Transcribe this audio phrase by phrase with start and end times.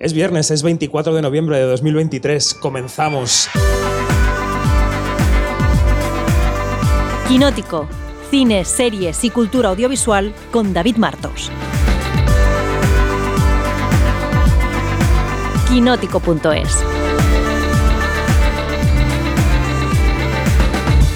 [0.00, 2.54] Es viernes, es 24 de noviembre de 2023.
[2.54, 3.50] Comenzamos.
[7.28, 7.86] Quinótico.
[8.30, 11.50] Cine, series y cultura audiovisual con David Martos.
[15.68, 16.99] Quinótico.es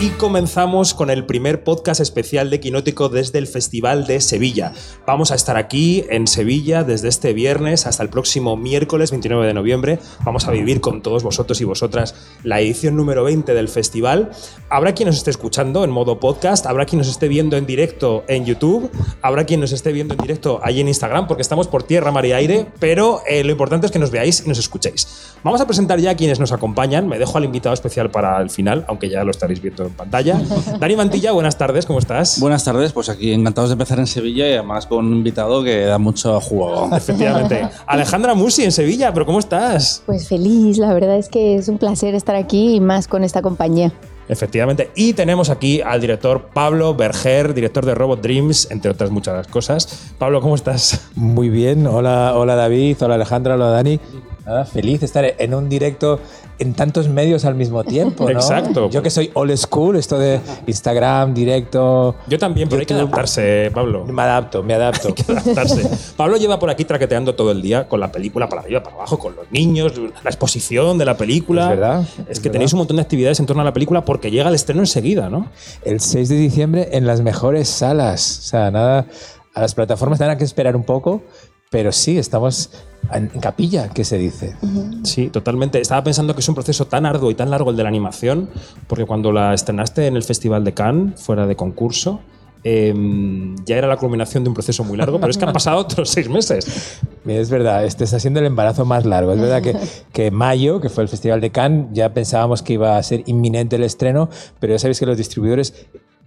[0.04, 4.74] Y comenzamos con el primer podcast especial de Quinótico desde el Festival de Sevilla.
[5.06, 9.54] Vamos a estar aquí en Sevilla desde este viernes hasta el próximo miércoles 29 de
[9.54, 9.98] noviembre.
[10.22, 14.30] Vamos a vivir con todos vosotros y vosotras la edición número 20 del festival.
[14.68, 18.24] Habrá quien nos esté escuchando en modo podcast, habrá quien nos esté viendo en directo
[18.28, 18.90] en YouTube,
[19.22, 22.26] habrá quien nos esté viendo en directo ahí en Instagram, porque estamos por tierra, mar
[22.26, 25.34] y aire, pero eh, lo importante es que nos veáis y nos escuchéis.
[25.42, 27.08] Vamos a presentar ya a quienes nos acompañan.
[27.08, 30.40] Me dejo al invitado especial para el final, aunque ya lo estaréis viendo en pantalla.
[30.78, 32.38] Dani Mantilla, buenas tardes, ¿cómo estás?
[32.40, 35.84] Buenas tardes, pues aquí encantados de empezar en Sevilla y además con un invitado que
[35.84, 36.94] da mucho juego.
[36.94, 37.68] Efectivamente.
[37.86, 40.02] Alejandra Musi en Sevilla, pero ¿cómo estás?
[40.06, 43.42] Pues feliz, la verdad es que es un placer estar aquí y más con esta
[43.42, 43.92] compañía.
[44.28, 44.90] Efectivamente.
[44.94, 50.12] Y tenemos aquí al director Pablo Berger, director de Robot Dreams, entre otras muchas cosas.
[50.18, 51.08] Pablo, ¿cómo estás?
[51.14, 51.86] Muy bien.
[51.86, 54.00] Hola, hola David, hola Alejandra, hola Dani.
[54.46, 56.20] Nada, feliz de estar en un directo
[56.58, 58.30] en tantos medios al mismo tiempo, ¿no?
[58.30, 58.90] Exacto.
[58.90, 62.14] Yo que soy old school, esto de Instagram, directo.
[62.28, 63.06] Yo también, pero hay que YouTube.
[63.08, 64.04] adaptarse, Pablo.
[64.04, 65.08] Me adapto, me adapto.
[65.08, 65.88] Hay que adaptarse.
[66.16, 69.18] Pablo lleva por aquí traqueteando todo el día con la película para arriba, para abajo,
[69.18, 71.62] con los niños, la exposición de la película.
[71.64, 72.52] Es verdad, Es, es que verdad.
[72.52, 75.28] tenéis un montón de actividades en torno a la película porque llega el estreno enseguida,
[75.30, 75.50] ¿no?
[75.84, 78.38] El 6 de diciembre en las mejores salas.
[78.40, 79.06] O sea, nada,
[79.54, 81.22] a las plataformas tendrán que esperar un poco,
[81.70, 82.70] pero sí, estamos
[83.12, 84.54] en, en capilla, que se dice.
[85.02, 85.80] Sí, totalmente.
[85.80, 88.48] Estaba pensando que es un proceso tan arduo y tan largo el de la animación,
[88.86, 92.20] porque cuando la estrenaste en el Festival de Cannes, fuera de concurso,
[92.62, 95.78] em, ya era la culminación de un proceso muy largo, pero es que han pasado
[95.78, 97.00] otros seis meses.
[97.24, 99.32] Mira, Es verdad, este está siendo el embarazo más largo.
[99.32, 99.76] Es verdad que,
[100.12, 103.76] que mayo, que fue el Festival de Cannes, ya pensábamos que iba a ser inminente
[103.76, 105.74] el estreno, pero ya sabéis que los distribuidores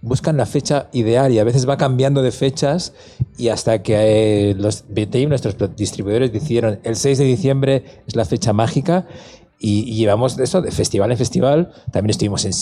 [0.01, 2.93] buscan la fecha ideal y a veces va cambiando de fechas
[3.37, 8.25] y hasta que eh, los BTI, nuestros distribuidores, decidieron el 6 de diciembre es la
[8.25, 9.07] fecha mágica
[9.59, 11.71] y, y llevamos eso de festival en festival.
[11.91, 12.53] También estuvimos en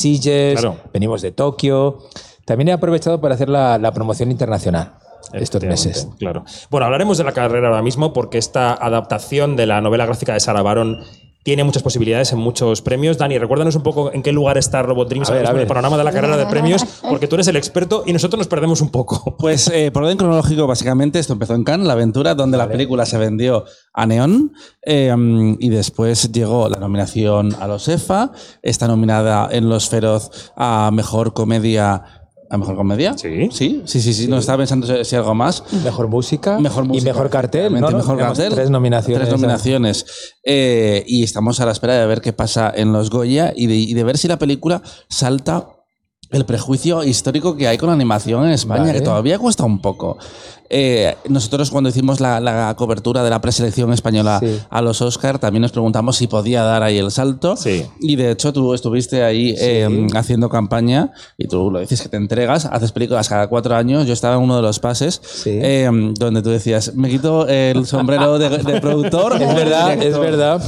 [0.58, 0.78] Claro.
[0.94, 2.00] venimos de Tokio.
[2.46, 4.94] También he aprovechado para hacer la, la promoción internacional
[5.34, 6.08] estos meses.
[6.20, 6.46] Claro.
[6.70, 10.40] Bueno, hablaremos de la carrera ahora mismo porque esta adaptación de la novela gráfica de
[10.40, 11.04] Sarah Baron
[11.46, 13.20] tiene muchas posibilidades en muchos premios.
[13.20, 16.04] Dani, recuérdanos un poco en qué lugar está Robot Dreams ver, en el panorama de
[16.04, 19.38] la carrera de premios, porque tú eres el experto y nosotros nos perdemos un poco.
[19.46, 23.06] Pues eh, por orden cronológico, básicamente, esto empezó en Cannes, la aventura, donde la película
[23.06, 25.14] se vendió a Neon eh,
[25.60, 28.32] y después llegó la nominación a los EFA,
[28.64, 32.25] está nominada en Los Feroz a Mejor Comedia.
[32.50, 33.18] ¿A Mejor Comedia?
[33.18, 33.50] Sí.
[33.52, 34.28] Sí, sí, sí, sí.
[34.28, 35.64] No estaba pensando si, si algo más.
[35.84, 37.74] Mejor música, Mejor música, y mejor cartel.
[37.74, 37.90] ¿no?
[37.90, 37.98] ¿no?
[37.98, 38.54] mejor cartel.
[38.54, 39.28] Tres nominaciones.
[39.28, 40.06] Tres nominaciones.
[40.44, 43.76] Eh, y estamos a la espera de ver qué pasa en los Goya y de,
[43.76, 45.75] y de ver si la película salta
[46.32, 48.94] el prejuicio histórico que hay con la animación en España, Vale.
[48.94, 50.18] que todavía cuesta un poco.
[50.68, 54.60] Eh, nosotros cuando hicimos la, la cobertura de la preselección española Sí.
[54.72, 57.56] a los Oscar, también nos preguntamos si podía dar ahí el salto.
[57.56, 57.86] Sí.
[58.02, 62.18] Y de hecho tú estuviste ahí eh, haciendo campaña y tú lo dices que te
[62.18, 64.08] entregas, haces películas cada cuatro años.
[64.08, 65.88] Yo estaba en uno de los pases eh,
[66.18, 69.34] donde tú decías, me quito el sombrero de, de productor.
[69.42, 70.22] Es verdad, es director".
[70.22, 70.62] verdad.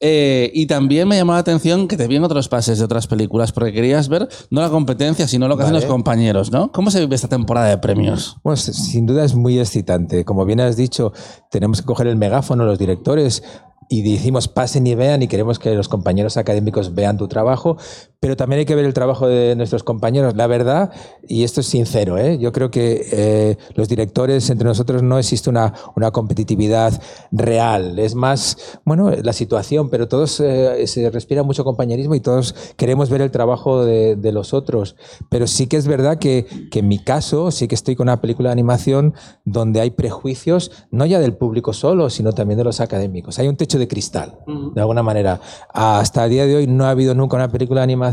[0.00, 3.08] Eh, y también me llamó la atención que te vi en otros pases de otras
[3.08, 6.70] películas porque querías ver no la competencia, sino lo que hacen los compañeros, ¿no?
[6.70, 8.36] ¿Cómo se vive esta temporada de premios?
[8.44, 10.24] Bueno, sin duda es muy excitante.
[10.24, 11.12] Como bien has dicho,
[11.50, 13.42] tenemos que coger el megáfono los directores
[13.88, 17.78] y decimos pasen y vean y queremos que los compañeros académicos vean tu trabajo,
[18.20, 20.34] pero también hay que ver el trabajo de nuestros compañeros.
[20.34, 20.90] La verdad,
[21.28, 22.38] y esto es sincero, ¿eh?
[22.38, 27.96] yo creo que eh, los directores entre nosotros no existe una, una competitividad real.
[28.00, 33.08] Es más, bueno, la situación, pero todos eh, se respira mucho compañerismo y todos queremos
[33.08, 34.96] ver el trabajo de, de los otros.
[35.30, 38.20] Pero sí que es verdad que, que en mi caso sí que estoy con una
[38.20, 39.14] película de animación
[39.44, 43.38] donde hay prejuicios, no ya del público solo, sino también de los académicos.
[43.38, 44.40] Hay un techo de cristal,
[44.74, 45.40] de alguna manera.
[45.72, 48.07] Hasta el día de hoy no ha habido nunca una película de animación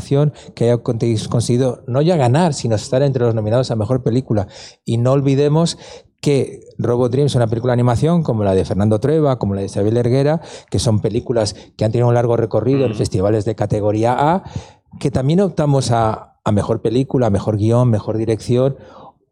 [0.53, 4.47] que haya conseguido no ya ganar, sino estar entre los nominados a mejor película.
[4.83, 5.77] Y no olvidemos
[6.21, 9.61] que Robot Dreams es una película de animación como la de Fernando Trueba, como la
[9.61, 13.55] de Isabel Erguera, que son películas que han tenido un largo recorrido en festivales de
[13.55, 14.43] categoría A,
[14.99, 18.77] que también optamos a, a mejor película, mejor guion, mejor dirección.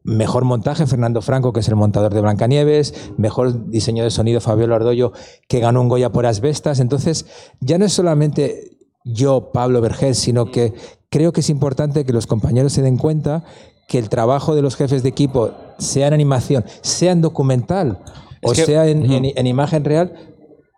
[0.06, 3.14] Mejor montaje, Fernando Franco, que es el montador de Blancanieves.
[3.18, 5.14] Mejor diseño de sonido, Fabiola Ardoyo,
[5.48, 6.82] que ganó un Goya por Asbestas.
[6.82, 7.26] Entonces,
[7.62, 10.74] ya no es solamente yo, Pablo Vergés, sino que
[11.10, 13.44] creo que es importante que los compañeros se den cuenta
[13.88, 18.00] que el trabajo de los jefes de equipo, sea en animación, sea en documental
[18.42, 20.33] o que- sea en, en- en imagen real,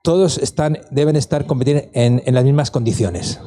[0.05, 3.41] todos están, deben estar competir en, en las mismas condiciones.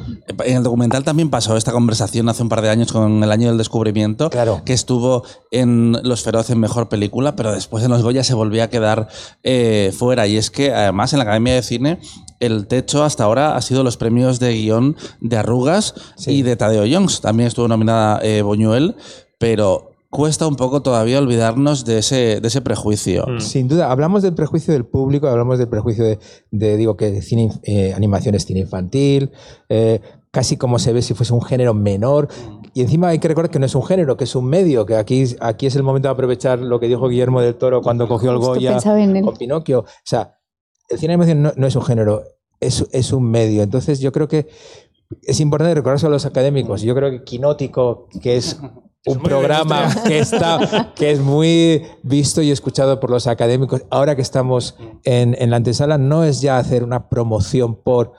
[0.44, 3.48] En el documental también pasó esta conversación hace un par de años con el año
[3.48, 4.60] del descubrimiento, Claro.
[4.66, 8.64] que estuvo en Los Feroz en Mejor Película, pero después en Los Goya se volvía
[8.64, 9.08] a quedar
[9.42, 10.26] eh, fuera.
[10.26, 11.98] Y es que además en la Academia de Cine
[12.40, 16.32] el techo hasta ahora ha sido los premios de guion de Arrugas Sí.
[16.32, 17.20] y de Tadeo Jones.
[17.22, 18.96] También estuvo nominada eh, Buñuel,
[19.38, 23.26] pero cuesta un poco todavía olvidarnos de ese, de ese prejuicio.
[23.26, 23.40] Mm.
[23.40, 26.18] Sin duda, hablamos del prejuicio del público, hablamos del prejuicio de,
[26.50, 29.30] de, digo, que cine, eh, animación es cine infantil,
[29.68, 30.00] eh,
[30.30, 32.28] casi como se ve si fuese un género menor.
[32.74, 34.96] Y encima hay que recordar que no es un género, que es un medio, que
[34.96, 38.30] aquí, aquí es el momento de aprovechar lo que dijo Guillermo del Toro cuando cogió
[38.30, 38.78] el Goya
[39.24, 39.80] o Pinocchio.
[39.80, 40.38] O sea,
[40.88, 42.22] el cine de animación no, no es un género,
[42.60, 43.62] es, es un medio.
[43.62, 44.48] Entonces yo creo que
[45.22, 46.82] es importante recordárselo a los académicos.
[46.82, 48.60] Yo creo que Quinótico, que es
[49.08, 53.82] un programa que está que es muy visto y escuchado por los académicos.
[53.90, 58.12] Ahora que estamos en, en la antesala, no es ya hacer una promoción por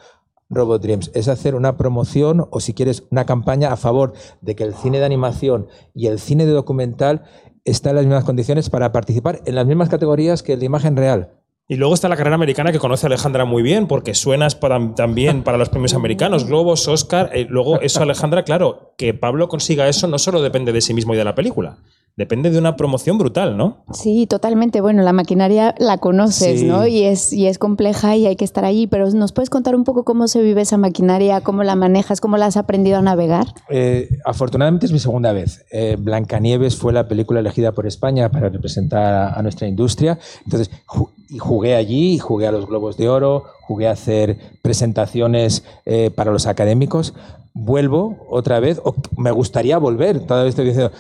[0.49, 4.63] Robot Dreams, es hacer una promoción o si quieres una campaña a favor de que
[4.63, 7.23] el cine de animación y el cine de documental
[7.65, 10.95] están en las mismas condiciones para participar en las mismas categorías que el de imagen
[10.95, 11.38] real.
[11.71, 14.59] Y luego está la carrera americana que conoce Alejandra muy bien, porque suenas
[14.95, 17.29] también para los premios americanos, Globos, Oscar.
[17.31, 21.13] eh, luego, eso, Alejandra, claro, que Pablo consiga eso no solo depende de sí mismo
[21.13, 21.77] y de la película,
[22.19, 23.77] depende de una promoción brutal, ¿no?
[23.93, 24.81] Sí, totalmente.
[24.81, 26.65] Bueno, la maquinaria la conoces, Sí.
[26.65, 26.85] ¿no?
[26.85, 29.85] Y es, y es compleja y hay que estar allí, pero ¿nos puedes contar un
[29.85, 33.47] poco cómo se vive esa maquinaria, cómo la manejas, cómo la has aprendido a navegar?
[33.69, 35.65] Eh, afortunadamente es mi segunda vez.
[35.71, 40.19] Eh, Blancanieves fue la película elegida por España para representar a, nuestra industria.
[40.43, 45.63] Entonces, ju- y jugué allí, jugué a los Globos de Oro, jugué a hacer presentaciones
[45.85, 47.13] eh, para los académicos.
[47.53, 50.91] Vuelvo otra vez, o me gustaría volver, todavía estoy diciendo,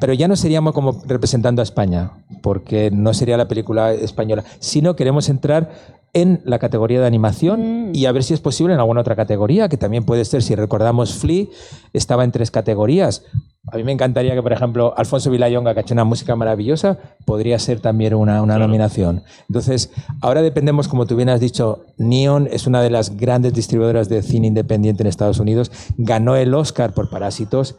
[0.00, 2.12] pero ya no seríamos como representando a España,
[2.42, 5.70] porque no sería la película española, sino queremos entrar
[6.14, 9.68] en la categoría de animación y a ver si es posible en alguna otra categoría,
[9.68, 11.46] que también puede ser, si recordamos, Flea
[11.92, 13.24] estaba en tres categorías.
[13.72, 16.98] A mí me encantaría que, por ejemplo, Alfonso Vilayonga, que ha hecho una música maravillosa,
[17.24, 19.24] podría ser también una, una nominación.
[19.48, 24.08] Entonces, ahora dependemos, como tú bien has dicho, Neon es una de las grandes distribuidoras
[24.08, 27.76] de cine independiente en Estados Unidos, ganó el Oscar por Parásitos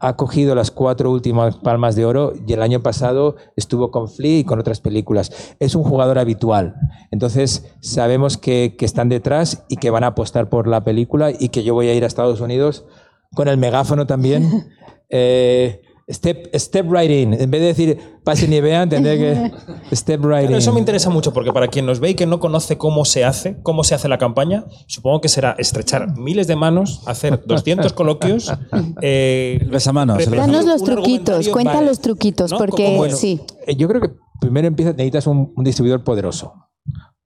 [0.00, 4.38] ha cogido las cuatro últimas palmas de oro y el año pasado estuvo con Flea
[4.38, 5.54] y con otras películas.
[5.60, 6.74] Es un jugador habitual.
[7.10, 11.50] Entonces sabemos que, que están detrás y que van a apostar por la película y
[11.50, 12.86] que yo voy a ir a Estados Unidos
[13.34, 14.66] con el megáfono también.
[15.12, 17.34] Eh, step, step right in.
[17.34, 19.50] En vez de decir pasen y vean, tendré que
[19.96, 20.56] step right Pero in.
[20.58, 23.24] eso me interesa mucho porque para quien nos ve y que no conoce cómo se
[23.24, 27.92] hace, cómo se hace la campaña, supongo que será estrechar miles de manos, hacer 200
[27.92, 28.52] coloquios.
[29.02, 31.86] Eh, besamanos, preparar Danos los truquitos, cuenta vale.
[31.86, 32.58] los truquitos, ¿No?
[32.58, 33.40] porque Bueno, sí.
[33.66, 34.10] Eh, Yo creo que
[34.40, 36.52] primero empieza, necesitas un, un distribuidor poderoso,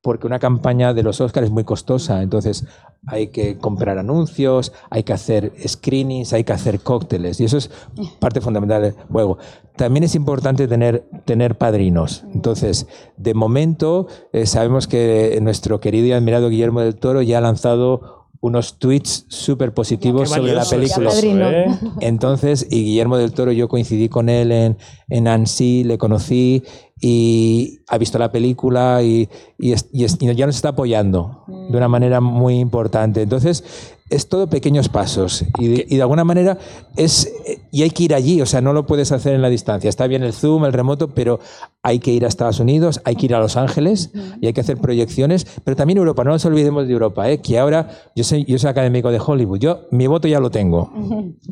[0.05, 2.67] porque una campaña de los Oscars es muy costosa, entonces
[3.07, 7.71] hay que comprar anuncios, hay que hacer screenings, hay que hacer cócteles, y eso es
[8.19, 9.39] parte fundamental del juego.
[9.77, 12.25] También es importante tener, tener padrinos.
[12.35, 12.87] Entonces,
[13.17, 18.24] de momento, eh, sabemos que nuestro querido y admirado Guillermo del Toro ya ha lanzado
[18.47, 21.11] unos tweets súper positivos sobre la película.
[21.51, 21.79] ¿eh?
[22.01, 24.77] Entonces, y Guillermo del Toro, yo coincidí con él en,
[25.09, 26.63] en Annecy, le conocí
[27.01, 31.45] y ha visto la película y, y es- y es- y ya nos está apoyando
[31.49, 33.23] de una manera muy importante.
[33.23, 33.65] Entonces,
[34.11, 36.59] es todo pequeños pasos y de, y de alguna manera
[36.97, 37.33] es
[37.71, 39.89] y hay que ir allí, o sea, no lo puedes hacer en la distancia.
[39.89, 41.41] Está bien el Zoom, el remoto, pero
[41.83, 44.61] hay que ir a Estados Unidos, hay que ir a Los Ángeles y hay que
[44.61, 47.39] hacer proyecciones, pero también Europa, no nos olvidemos de Europa, ¿eh?
[47.41, 50.93] que ahora yo soy yo soy académico de Hollywood, yo mi voto ya lo tengo.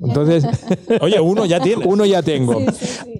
[0.03, 0.47] Entonces,
[1.01, 1.87] Oye, uno ya tiene.
[1.87, 2.61] uno ya tengo.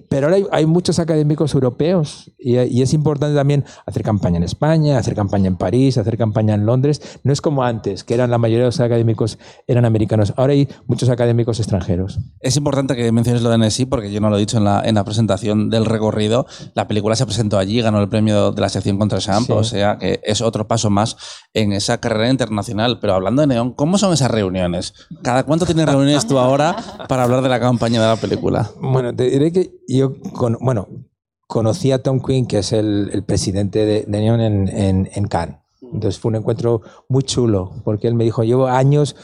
[0.09, 4.43] Pero ahora hay, hay muchos académicos europeos y, y es importante también hacer campaña en
[4.43, 7.19] España, hacer campaña en París, hacer campaña en Londres.
[7.23, 9.22] No es como antes, que eran la mayoría de los académicos
[9.67, 10.33] eran americanos.
[10.37, 12.19] Ahora hay muchos académicos extranjeros.
[12.39, 14.81] Es importante que menciones lo de NSI porque yo no lo he dicho en la,
[14.85, 16.45] en la presentación del recorrido.
[16.75, 19.51] La película se presentó allí, ganó el premio de la sección contra Champ, Sí.
[19.53, 21.15] o sea que es otro paso más
[21.53, 22.99] en esa carrera internacional.
[22.99, 24.93] Pero hablando de Neón, ¿cómo son esas reuniones?
[25.23, 26.75] ¿Cada cuánto tienes reuniones tú ahora
[27.07, 28.69] para hablar de la campaña de la película?
[28.81, 30.87] Bueno, te diré que yo, con, bueno,
[31.47, 35.27] conocí a Tom Quinn, que es el, el presidente de, de Neon en, en, en
[35.27, 35.57] Cannes.
[35.93, 39.15] Entonces fue un encuentro muy chulo, porque él me dijo, llevo años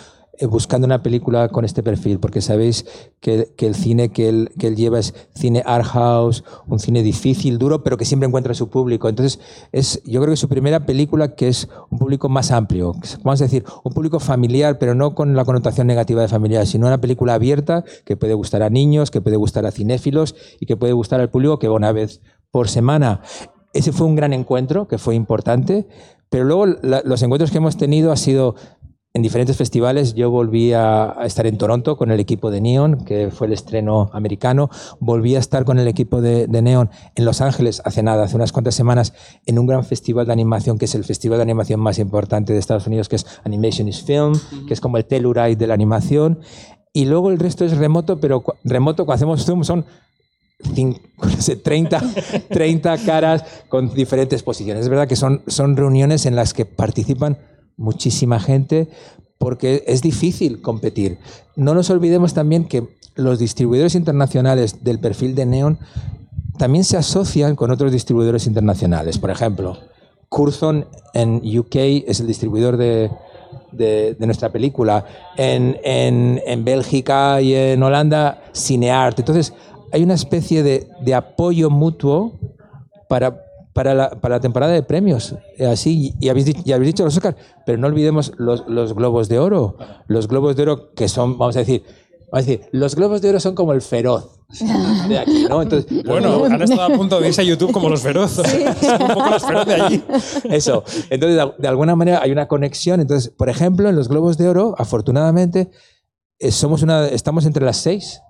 [0.41, 2.85] eh, buscando una película con este perfil, porque sabéis
[3.19, 7.03] que, que el cine que él, que él lleva es cine art house, un cine
[7.03, 9.09] difícil, duro, pero que siempre encuentra su público.
[9.09, 9.41] Entonces,
[9.73, 13.43] es, yo creo que su primera película que es un público más amplio, vamos a
[13.43, 17.33] decir, un público familiar, pero no con la connotación negativa de familiar, sino una película
[17.33, 21.19] abierta que puede gustar a niños, que puede gustar a cinéfilos y que puede gustar
[21.19, 23.19] al público que va una vez por semana.
[23.73, 25.87] Ese fue un gran encuentro, que fue importante,
[26.29, 28.55] Pero luego la- los encuentros que hemos tenido ha sido
[29.13, 30.13] en diferentes festivales.
[30.13, 34.09] Yo volví a, estar en Toronto con el equipo de Neon, que fue el estreno
[34.13, 34.69] americano.
[34.99, 38.35] Volví a estar con el equipo de, de Neon en Los Ángeles hace nada, hace
[38.35, 39.13] unas cuantas semanas,
[39.47, 42.59] en un gran festival de animación, que es el festival de animación más importante de
[42.59, 44.33] Estados Unidos, que es Animation is Film,
[44.67, 46.39] que es como el Telluride de la animación.
[46.93, 49.85] Y luego el resto es remoto, pero remoto cuando hacemos Zoom son
[51.63, 52.01] 30,
[52.49, 54.83] 30 caras con diferentes posiciones.
[54.83, 57.37] Es verdad que son, son reuniones en las que participan
[57.77, 58.89] muchísima gente
[59.37, 61.17] porque es difícil competir.
[61.55, 65.79] No nos olvidemos también que los distribuidores internacionales del perfil de Neon
[66.57, 69.17] también se asocian con otros distribuidores internacionales.
[69.17, 69.77] Por ejemplo,
[70.27, 71.75] Curzon en UK
[72.05, 73.09] es el distribuidor de,
[73.71, 75.05] de- de nuestra película.
[75.37, 79.19] En, en- en Bélgica y en Holanda, Cineart.
[79.19, 79.53] Entonces,
[79.91, 82.39] hay una especie de, de apoyo mutuo
[83.07, 83.43] para,
[83.73, 85.35] para, la, para la temporada de premios.
[85.57, 88.93] Eh, Así, y habéis, dicho, y habéis dicho los Oscar, pero no olvidemos los, los
[88.93, 89.77] Globos de Oro.
[90.07, 91.83] Los Globos de Oro que son, vamos a decir,
[92.31, 94.39] vamos a decir, los Globos de Oro son como el feroz
[95.07, 95.61] de aquí, ¿no?
[95.61, 98.31] Entonces, Bueno, han estado a punto de irse a YouTube como los feroz.
[98.31, 98.45] Son
[99.01, 100.03] un poco los feroz de allí.
[100.49, 100.83] Eso.
[101.09, 102.99] Entonces, de, de alguna manera hay una conexión.
[102.99, 105.69] Entonces, por ejemplo, en los Globos de Oro, afortunadamente,
[106.39, 108.21] eh, somos una, estamos entre las seis.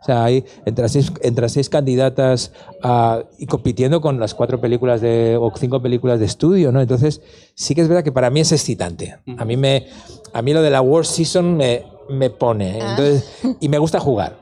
[0.00, 2.52] O sea, hay entre las seis, entre las seis candidatas
[2.82, 6.80] ah, y compitiendo con las cuatro películas de, o cinco películas de estudio, ¿no?
[6.80, 7.20] Entonces,
[7.54, 9.18] sí que es verdad que para mí es excitante.
[9.36, 9.88] A mí, me,
[10.32, 12.78] a mí lo de la World Season me, me pone.
[12.78, 13.30] Entonces,
[13.60, 14.40] y me gusta jugar.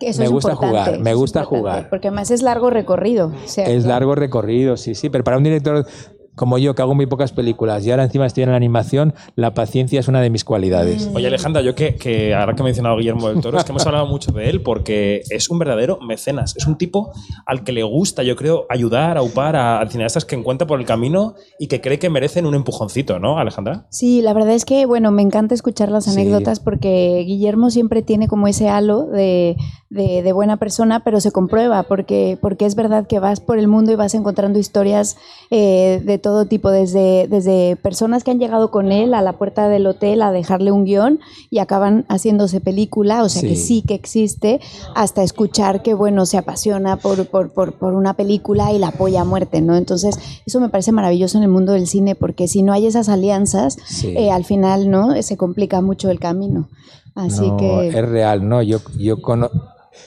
[0.00, 1.88] Eso Me es gusta jugar, me gusta jugar.
[1.88, 3.32] Porque además es largo recorrido.
[3.44, 5.86] Es largo recorrido, sí, sí, pero para un director
[6.34, 9.54] como yo, que hago muy pocas películas y ahora encima estoy en la animación, la
[9.54, 11.10] paciencia es una de mis cualidades.
[11.14, 13.72] Oye, Alejandra, yo que, que ahora que he mencionado a Guillermo del Toro, es que
[13.72, 16.54] hemos hablado mucho de él porque es un verdadero mecenas.
[16.56, 17.12] Es un tipo
[17.46, 20.86] al que le gusta, yo creo, ayudar, aupar a, a cineastas que encuentra por el
[20.86, 23.86] camino y que cree que merecen un empujoncito, ¿no, Alejandra?
[23.90, 26.10] Sí, la verdad es que, bueno, me encanta escuchar las Sí.
[26.10, 29.56] anécdotas porque Guillermo siempre tiene como ese halo de,
[29.94, 33.68] de- de buena persona, pero se comprueba porque, porque es verdad que vas por el
[33.68, 35.16] mundo y vas encontrando historias
[35.50, 39.68] eh, de todo tipo, desde, desde personas que han llegado con él a la puerta
[39.68, 43.82] del hotel a dejarle un guion y acaban haciéndose película, o sea que Sí.
[43.86, 44.60] que existe,
[44.96, 49.20] hasta escuchar que, bueno, se apasiona por, por, por, por una película y la apoya
[49.20, 49.76] a muerte, ¿no?
[49.76, 53.08] Entonces, eso me parece maravilloso en el mundo del cine porque si no hay esas
[53.08, 54.14] alianzas, Sí.
[54.16, 56.68] eh, al final no se complica mucho el camino
[57.14, 58.60] así No, que Es real, ¿no?
[58.60, 59.50] Yo, yo cono-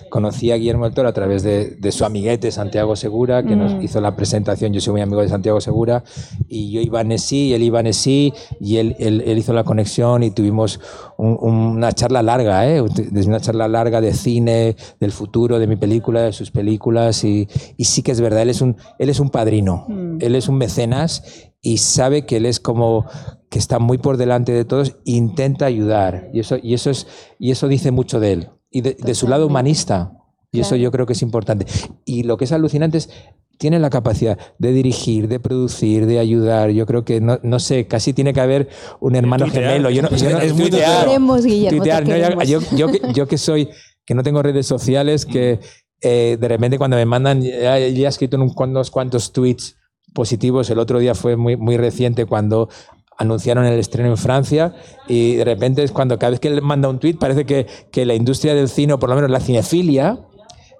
[0.09, 3.59] conocí a Guillermo del Toro a través de, de su amiguete Santiago Segura, que Mm.
[3.59, 4.73] nos hizo la presentación.
[4.73, 6.03] Yo soy muy amigo de Santiago Segura
[6.47, 9.53] y yo iba a Nesí y él iba a Nesí y él, él- él hizo
[9.53, 10.79] la conexión y tuvimos
[11.17, 12.81] un- una charla larga, ¿eh?
[12.81, 17.83] Una charla larga de cine, del futuro, de mi película, de sus películas y, y
[17.85, 20.17] sí que es verdad, él es un, él es un padrino, Mm.
[20.21, 21.23] él es un mecenas
[21.61, 23.05] y sabe que él es como
[23.49, 27.07] que está muy por delante de todos, intenta ayudar y eso y eso es
[27.39, 30.13] y eso dice mucho de él y de, de su lado humanista
[30.51, 31.65] y eso yo creo que es importante
[32.05, 33.09] y lo que es alucinante es
[33.57, 36.69] tiene la capacidad de dirigir, de producir, de ayudar.
[36.69, 38.69] Yo creo que no, no sé, casi tiene que haber
[38.99, 39.63] un hermano tuitear.
[39.71, 39.89] gemelo.
[39.89, 41.05] Yo no, yo no- Es muy tuitear, tuitero.
[41.07, 43.69] queremos tuitear, no, yo, yo que, yo que soy,
[44.05, 45.59] que no tengo redes sociales, que
[46.01, 49.75] eh, de repente cuando me mandan, ya, ya he escrito un- unos cuantos tweets
[50.13, 50.69] positivos.
[50.69, 52.69] El otro día fue muy, muy reciente cuando
[53.17, 54.73] anunciaron el estreno en Francia
[55.07, 58.05] y de repente es cuando cada vez que él manda un tweet parece que, que
[58.05, 60.19] la industria del cine, o por lo menos la cinefilia,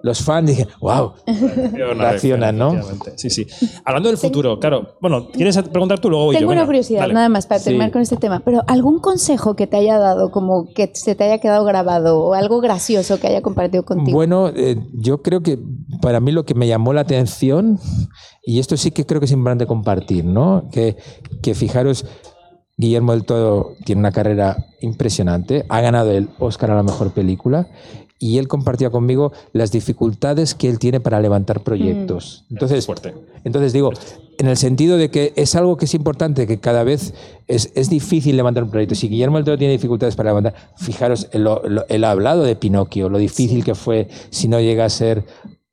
[0.03, 1.13] los fans dicen, wow,
[1.97, 2.73] reaccionan, ¿no?
[3.15, 3.47] Sí, sí.
[3.83, 4.95] Hablando del futuro, claro.
[5.01, 6.39] Bueno, ¿quieres preguntar tú luego voy yo?
[6.39, 7.13] tengo una Venga, curiosidad dale.
[7.13, 7.65] nada más para Sí.
[7.65, 11.23] terminar con este tema pero algún consejo que te haya dado como que se te
[11.23, 15.59] haya quedado grabado o algo gracioso que haya compartido contigo Bueno, eh, yo creo que
[16.01, 17.79] para mí lo que me llamó la atención,
[18.43, 20.69] y esto sí que creo que es importante compartir, ¿no?
[20.71, 20.95] Que,
[21.41, 22.05] que fijaros,
[22.77, 27.67] Guillermo del Toro tiene una carrera impresionante, ha ganado el Oscar a la mejor película.
[28.19, 32.45] Y él compartía conmigo las dificultades que él tiene para levantar proyectos.
[32.49, 33.13] Entonces, Fuerte.
[33.43, 33.91] entonces digo,
[34.39, 37.13] en el sentido de que es algo que es importante, que cada vez
[37.47, 38.95] es, es difícil levantar un proyecto.
[38.95, 42.43] Si Guillermo del Toro tiene dificultades para levantar, fijaros, él, lo- lo- él ha hablado
[42.43, 45.23] de Pinocchio, lo difícil que fue si no llega a ser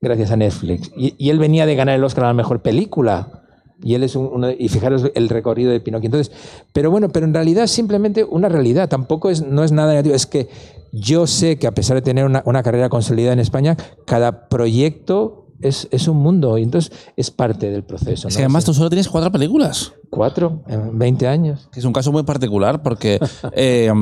[0.03, 0.91] gracias a Netflix.
[0.97, 3.41] Y, y él venía de ganar el Oscar a la mejor película.
[3.83, 6.07] Y él es un, uno- y fijaros el recorrido de Pinocchio.
[6.09, 6.31] Entonces,
[6.75, 8.89] pero bueno, pero en realidad es simplemente una realidad.
[8.89, 10.15] Tampoco es, no es nada negativo.
[10.15, 10.49] Es que
[10.95, 15.47] yo sé que a pesar de tener una, una carrera consolidada en España, cada proyecto
[15.61, 16.57] es, es un mundo.
[16.59, 18.29] Y entonces es parte del proceso.
[18.29, 19.93] Es que además tú solo tienes cuatro películas.
[20.11, 21.69] Cuatro, en 20 años.
[21.75, 23.19] es un caso muy particular porque
[23.53, 23.93] eh,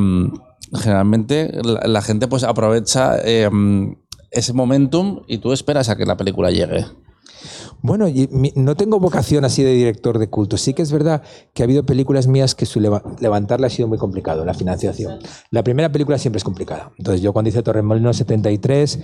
[0.75, 3.49] generalmente la, la gente pues aprovecha eh,
[4.31, 6.85] ese momentum y tú esperas a que la película llegue.
[7.83, 8.07] Bueno,
[8.55, 10.57] no tengo vocación así de director de culto.
[10.57, 11.23] Sí que es verdad
[11.53, 15.19] que ha habido películas mías que su leva- levantarla ha sido muy complicado, la financiación.
[15.51, 16.93] La primera película siempre es complicada.
[16.97, 19.01] Entonces yo cuando hice Torremolinos 73,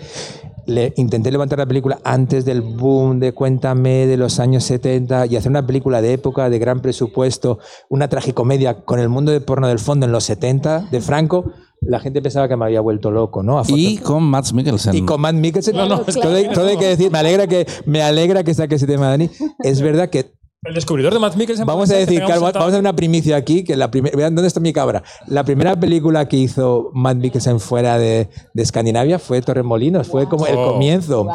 [0.67, 5.37] le, intenté levantar la película antes del boom de Cuéntame de los años 70 y
[5.37, 7.59] hacer una película de época, de gran presupuesto,
[7.89, 11.53] una tragicomedia con el mundo de porno del fondo en los 70 de Franco.
[11.81, 13.63] La gente pensaba que me había vuelto loco, ¿no?
[13.69, 14.95] Y con Matt Mikkelsen.
[14.95, 16.35] Y con Matt Mikkelsen, No, no, todo, claro.
[16.37, 19.31] hay- todo hay que decir, me alegra que, me alegra que saque ese tema, Dani.
[19.63, 20.33] Es verdad que
[20.65, 21.65] El descubridor de Matt Mikkelsen.
[21.67, 24.49] vamos a decir, claro, vamos a hacer una primicia aquí, que la primera, vean dónde
[24.49, 25.05] está mi cabra.
[25.29, 30.47] La primera película que hizo Matt Mikkelsen fuera de, de Escandinavia fue Torremolinos, fue como
[30.49, 31.29] el comienzo.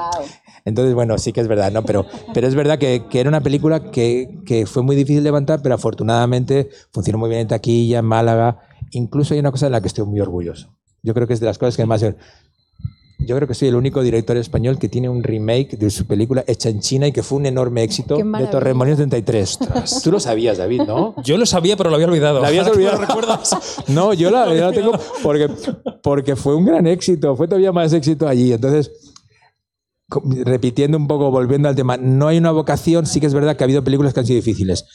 [0.65, 1.83] Entonces, bueno, sí que es verdad, ¿no?
[1.83, 5.62] Pero, pero es verdad que, que era una película que, que fue muy difícil levantar,
[5.62, 8.59] pero afortunadamente funcionó muy bien en taquilla, en Málaga.
[8.93, 10.75] Incluso hay una cosa de la que estoy muy orgulloso.
[11.01, 12.03] Yo creo que es de las cosas que más...
[13.25, 16.43] Yo creo que soy el único director español que tiene un remake de su película
[16.47, 18.47] hecha en China y que fue un enorme éxito de.
[18.47, 19.59] Torremolinos 33.
[20.03, 21.15] Tú lo sabías, David, ¿no?
[21.23, 22.41] Yo lo sabía, pero lo había olvidado.
[22.41, 23.00] ¿La habías olvidado?
[23.00, 23.55] lo recuerdas?
[23.88, 25.50] No, yo la, yo la tengo porque,
[26.01, 28.51] porque fue un gran éxito, fue todavía más éxito allí.
[28.51, 28.91] Entonces,
[30.45, 33.63] repitiendo un poco, volviendo al tema, no hay una vocación, sí que es verdad que
[33.63, 34.85] ha habido películas que han sido difíciles.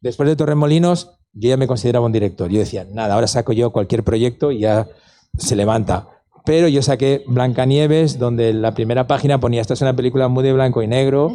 [0.00, 2.50] Después de Torremolinos, yo ya me consideraba un director.
[2.50, 4.86] Yo decía, nada, ahora saco yo cualquier proyecto y ya
[5.38, 6.08] se levanta.
[6.44, 10.52] Pero yo saqué Blancanieves, donde la primera página ponía, esta es una película muy de
[10.52, 11.30] blanco y negro,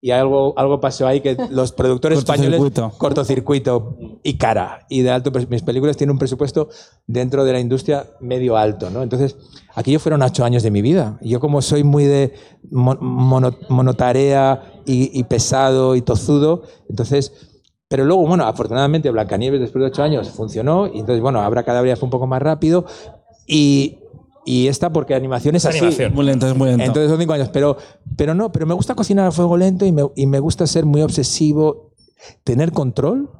[0.00, 2.60] y algo, algo pasó ahí que los productores españoles
[2.98, 3.96] Cortocircuito.
[4.22, 6.68] y cara y de alto pres- mis películas tienen un presupuesto
[7.06, 9.34] dentro de la industria medio alto no entonces
[9.74, 12.34] aquello fueron ocho años de mi vida yo como soy muy de
[12.70, 17.32] mo- mono- monotarea y, y pesado y tozudo entonces
[17.94, 21.94] pero luego bueno afortunadamente Blancanieves después de ocho años funcionó y entonces bueno Abra Cadabra
[21.94, 22.86] fue un poco más rápido
[23.46, 23.98] y
[24.44, 26.12] y esta porque animación es así animación.
[26.12, 26.82] Muy lento, es muy lento.
[26.82, 27.50] entonces son cinco años.
[27.50, 27.78] Pero,
[28.16, 30.84] pero no, pero me gusta cocinar a fuego lento y me, y me gusta ser
[30.84, 31.92] muy obsesivo,
[32.42, 33.30] tener control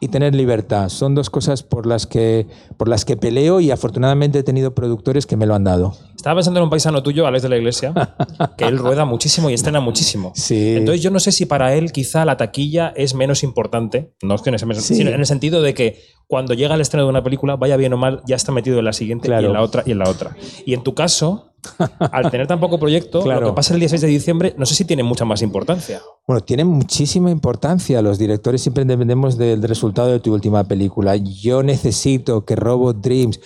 [0.00, 0.88] y tener libertad.
[0.88, 5.26] Son dos cosas por las que, por las que peleo y afortunadamente he tenido productores
[5.26, 5.94] que me lo han dado.
[6.16, 7.92] Estaba pensando en un paisano tuyo, Alex de la Iglesia,
[8.58, 10.32] que él rueda muchísimo y estrena muchísimo.
[10.34, 10.76] Sí.
[10.76, 14.42] Entonces yo no sé si para él quizá la taquilla es menos importante, no es
[14.42, 14.94] que en ese Sí.
[14.94, 17.92] sino en el sentido de que cuando llega el estreno de una película, vaya bien
[17.92, 20.08] o mal, ya está metido en la siguiente y en la otra y en la
[20.08, 20.36] otra.
[20.64, 21.49] Y en tu caso,
[21.98, 23.40] al tener tan poco proyecto, Claro.
[23.42, 26.00] lo que pasa el día 6 de diciembre, no sé si tiene mucha más importancia.
[26.26, 28.00] Bueno, tiene muchísima importancia.
[28.02, 31.16] Los directores siempre dependemos del resultado de tu última película.
[31.16, 33.40] Yo necesito que Robot Dreams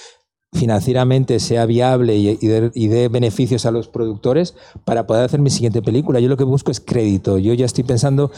[0.52, 5.40] financieramente sea viable y, y dé, y dé beneficios a los productores para poder hacer
[5.40, 6.20] mi siguiente película.
[6.20, 7.38] Yo lo que busco es crédito.
[7.38, 8.30] Yo ya estoy pensando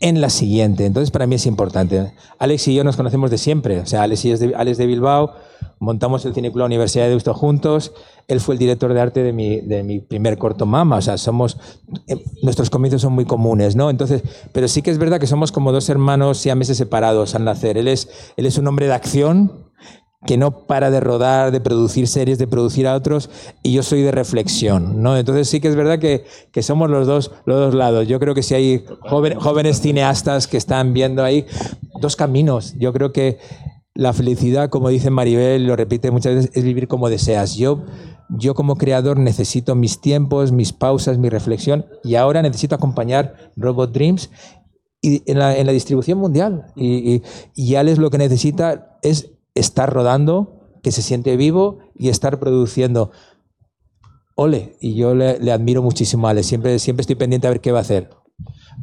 [0.00, 0.84] en la siguiente.
[0.86, 2.12] Entonces, para mí es importante.
[2.38, 3.80] Alex y yo nos conocemos de siempre.
[3.80, 5.32] O sea, Alex y yo es de, Alex de Bilbao,
[5.78, 7.92] montamos el Cineclub Universidad de Deusto juntos.
[8.28, 10.96] Él fue el director de arte de mi, de mi primer corto Mama.
[10.96, 11.58] O sea, somos.
[12.08, 13.90] eh, nuestros comienzos son muy comunes, ¿no?
[13.90, 17.78] Entonces, pero sí que es verdad que somos como dos hermanos siameses separados al nacer.
[17.78, 19.66] Él es, él es un hombre de acción
[20.26, 23.30] que no para de rodar, de producir series, de producir a otros,
[23.62, 25.16] y yo soy de reflexión, ¿no?
[25.16, 28.08] Entonces sí que es verdad que, que somos los dos, los dos lados.
[28.08, 31.46] Yo creo que si hay jóvenes cineastas que están viendo ahí
[32.00, 33.38] dos caminos, yo creo que
[33.96, 37.56] la felicidad, como dice Maribel, lo repite muchas veces, es vivir como deseas.
[37.56, 37.84] Yo,
[38.28, 43.92] yo como creador necesito mis tiempos, mis pausas, mi reflexión, y ahora necesito acompañar Robot
[43.92, 44.30] Dreams
[45.00, 46.66] y en, la, en la distribución mundial.
[46.76, 47.22] Y, y,
[47.54, 53.10] y Alex lo que necesita es estar rodando, que se siente vivo y estar produciendo.
[54.34, 57.60] Ole, y yo le, le admiro muchísimo a Alex, siempre, siempre estoy pendiente a ver
[57.62, 58.10] qué va a hacer.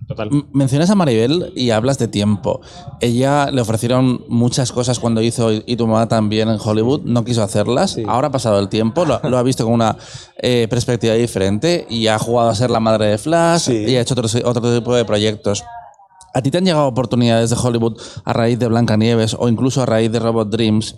[0.07, 0.29] Total.
[0.51, 2.59] Mencionas a Maribel y hablas de tiempo.
[2.99, 7.23] Ella le ofrecieron muchas cosas cuando hizo Y y tu mamá también en Hollywood, no
[7.23, 7.91] quiso hacerlas.
[7.91, 8.03] Sí.
[8.07, 9.95] Ahora ha pasado el tiempo, lo, lo ha visto con una
[10.37, 13.85] eh, perspectiva diferente y ha jugado a ser la madre de Flash Sí.
[13.87, 15.63] y ha hecho otro, otro tipo de proyectos.
[16.35, 19.85] ¿A ti te han llegado oportunidades de Hollywood a raíz de Blancanieves o incluso a
[19.85, 20.95] raíz de Robot Dreams?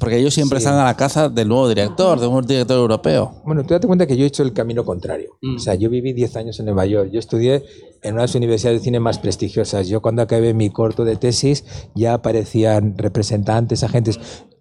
[0.00, 0.64] Porque ellos siempre Sí.
[0.66, 3.42] están a la caza del nuevo director, de un director europeo.
[3.44, 5.38] Bueno, tú date cuenta que yo he hecho el camino contrario.
[5.56, 7.10] O sea, yo viví 10 años en Nueva York.
[7.12, 7.64] Yo estudié
[8.02, 9.86] en una de las universidades de cine más prestigiosas.
[9.88, 14.18] Yo cuando acabé mi corto de tesis ya aparecían representantes, agentes.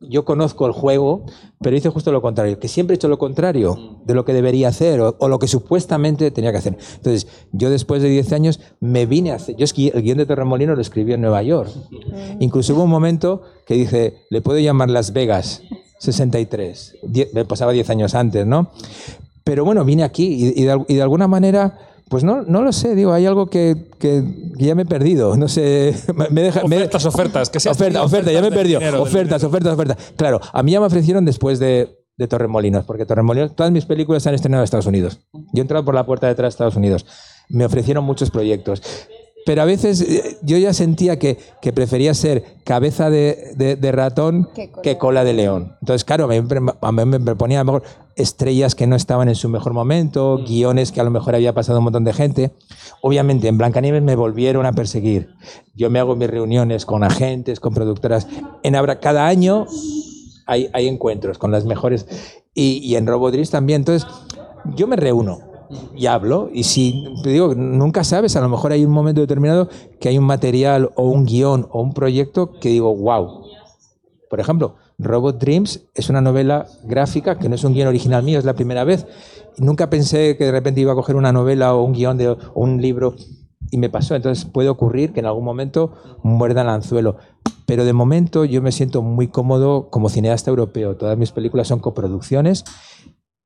[0.08, 1.26] Yo conozco el juego,
[1.62, 4.68] pero hice justo lo contrario, que siempre he hecho lo contrario de lo que debería
[4.68, 6.78] hacer o, o lo que supuestamente tenía que hacer.
[6.98, 9.56] Entonces, yo después de 10 años me vine a hacer...
[9.56, 11.72] Yo esqui- el guion de Torremolino lo escribí en Nueva York.
[12.40, 15.62] Incluso hubo un momento que dije, le puedo llamar Las Vegas
[16.00, 16.96] 63.
[17.04, 18.72] Die- me pasaba 10 años antes, ¿no?
[19.44, 20.26] Pero bueno, vine aquí
[20.56, 21.78] y, y de, y de alguna manera,
[22.10, 24.24] pues no, no lo sé, digo, hay algo que, que-
[24.58, 25.36] ya me he perdido.
[25.38, 25.96] No sé,
[26.32, 26.62] me- deja...
[26.68, 27.50] me- Ofertas, ofertas.
[27.50, 28.80] Que seas oferta, oferta, ya me perdido.
[28.80, 29.98] dinero, ofertas, ofertas, ofertas.
[30.16, 34.24] Claro, a mí ya me ofrecieron después de, de Torremolinos, porque Torremolinos, todas mis películas
[34.24, 35.20] se han estrenado en Estados Unidos.
[35.34, 37.06] Yo he entrado por la puerta de atrás de Estados Unidos.
[37.50, 38.82] me ofrecieron muchos proyectos.
[39.46, 43.92] Pero a veces eh, yo ya sentía que, que prefería ser cabeza de, de- de
[43.92, 44.82] ratón Que cola.
[44.82, 45.76] que cola de león.
[45.82, 46.38] Entonces, claro, me,
[46.82, 47.84] a mí me proponía a lo mejor
[48.16, 51.78] estrellas que no estaban en su mejor momento, guiones que a lo mejor había pasado
[51.80, 52.52] un montón de gente.
[53.02, 55.30] Obviamente, en Blancanieves me volvieron a perseguir.
[55.76, 58.28] Yo me hago mis reuniones con agentes, con productoras.
[58.64, 59.68] En Abra, cada año
[60.48, 62.08] hay, hay encuentros con las mejores.
[62.54, 63.82] Y, y en Robodris también.
[63.82, 64.08] Entonces,
[64.76, 65.40] yo me reúno
[65.96, 66.50] y hablo.
[66.54, 70.26] Y si, digo, nunca sabes, a lo mejor hay un momento determinado que hay un
[70.26, 73.44] material o un guion o un proyecto que digo, wow.
[74.30, 78.40] Por ejemplo, Robot Dreams es una novela gráfica que no es un guion original mío,
[78.40, 79.06] es la primera vez.
[79.58, 82.40] Nunca pensé que de repente iba a coger una novela o un guion de, o
[82.56, 83.16] un libro
[83.72, 84.16] y me pasó.
[84.16, 87.18] Entonces puede ocurrir que en algún momento muerda el anzuelo.
[87.66, 90.96] Pero de momento yo me siento muy cómodo como cineasta europeo.
[90.96, 92.64] Todas mis películas son coproducciones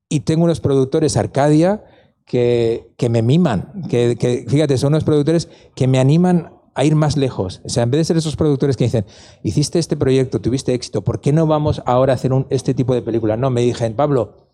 [0.10, 1.84] y tengo unos productores, Arcadia,
[2.30, 3.82] que, que me miman.
[3.90, 7.60] Que, que, fíjate, son unos productores que me animan a ir más lejos.
[7.66, 9.06] O sea, en vez de ser esos productores que dicen,
[9.44, 12.94] hiciste este proyecto, tuviste éxito, ¿por qué no vamos ahora a hacer un, este tipo
[12.94, 13.36] de película?
[13.36, 14.48] No, me dijeron, Pablo,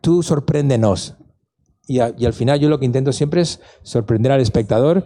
[0.00, 1.16] tú sorpréndenos.
[1.88, 5.04] Y, a- y al final yo lo que intento siempre es sorprender al espectador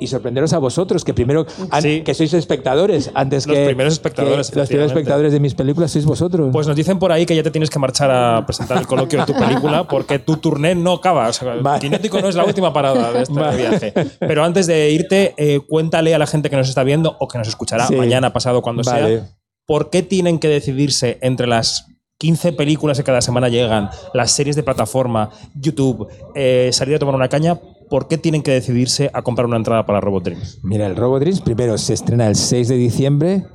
[0.00, 1.46] y sorprenderos a vosotros, que primero,
[1.80, 2.02] Sí.
[2.02, 3.64] que sois espectadores, antes Los que...
[3.66, 6.50] primeros espectadores, que Los primeros espectadores de mis películas sois vosotros.
[6.52, 9.20] Pues nos dicen por ahí que ya te tienes que marchar a presentar el coloquio
[9.20, 11.28] de tu película porque tu turné no acaba.
[11.28, 11.80] O sea, Vale.
[11.80, 13.56] Kinético no es la última parada de este Vale.
[13.56, 13.92] viaje.
[14.20, 17.38] Pero antes de irte, eh, cuéntale a la gente que nos está viendo o que
[17.38, 17.94] nos escuchará Sí.
[17.96, 19.18] mañana, pasado, cuando Vale.
[19.20, 19.28] sea,
[19.66, 21.86] por qué tienen que decidirse entre las
[22.18, 27.14] 15 películas que cada semana llegan, las series de plataforma, YouTube, eh, salir a tomar
[27.14, 30.60] una caña, ¿por qué tienen que decidirse a comprar una entrada para Robot Dreams?
[30.62, 33.46] Mira, el Robot Dreams primero se estrena el 6 de diciembre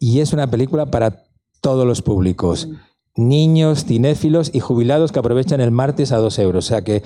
[0.00, 1.24] y es una película para
[1.60, 2.68] todos los públicos.
[3.16, 6.66] Niños, cinéfilos y jubilados que aprovechan el martes a 2 euros.
[6.66, 7.02] O sea que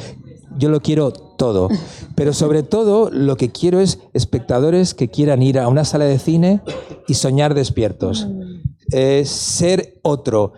[0.56, 1.68] yo lo quiero todo.
[2.16, 6.18] Pero sobre todo lo que quiero es espectadores que quieran ir a una sala de
[6.18, 6.62] cine
[7.06, 8.26] y soñar despiertos.
[8.92, 10.52] Eh, ser otro,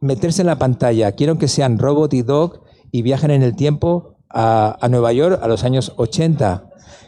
[0.00, 1.12] meterse en la pantalla.
[1.12, 5.38] Quiero que sean Robot y Dog y viajen en el tiempo a, a Nueva York
[5.42, 6.64] a los años 80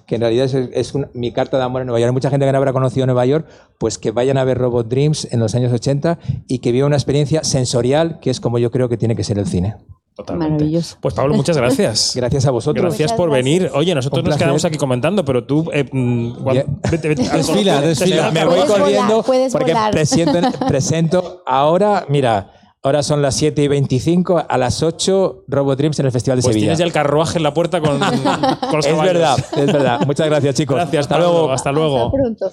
[0.07, 2.09] que en realidad es, es una- mi carta de amor a Nueva York.
[2.09, 3.47] Hay mucha gente que no habrá conocido Nueva York,
[3.79, 6.97] pues que vayan a ver Robot Dreams en los años 80 y que vivan una
[6.97, 9.77] experiencia sensorial, que es como yo creo que tiene que ser el cine.
[10.17, 10.55] Totalmente.
[10.55, 10.97] Maravilloso.
[11.01, 12.13] Pues Pablo, muchas gracias.
[12.17, 12.83] Gracias a vosotros.
[12.85, 13.45] Gracias Muchas por gracias.
[13.45, 13.71] venir.
[13.73, 15.71] Oye, nosotros Un nos quedamos aquí comentando, pero tú.
[15.73, 16.81] eh, mm, cuando- Bien.
[16.91, 18.31] vete- vete Desfila, desfila.
[18.33, 22.51] Me voy volar, corriendo puedes porque presento, presento ahora, mira,
[22.83, 26.43] ahora son las 7 y 25, a las 8 Robot Dreams en el Festival de
[26.43, 26.65] Pues Sevilla.
[26.69, 30.01] tienes ya el carruaje en la puerta con, con los Es verdad, es verdad.
[30.07, 30.77] Muchas gracias, chicos.
[30.77, 31.53] Gracias, Hasta luego.
[31.53, 32.07] Hasta luego.
[32.07, 32.51] Hasta pronto.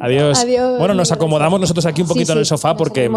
[0.00, 0.38] Adiós.
[0.38, 0.78] Adiós.
[0.78, 3.10] Bueno, nos acomodamos nosotros aquí un Sí, poquito en el sofá porque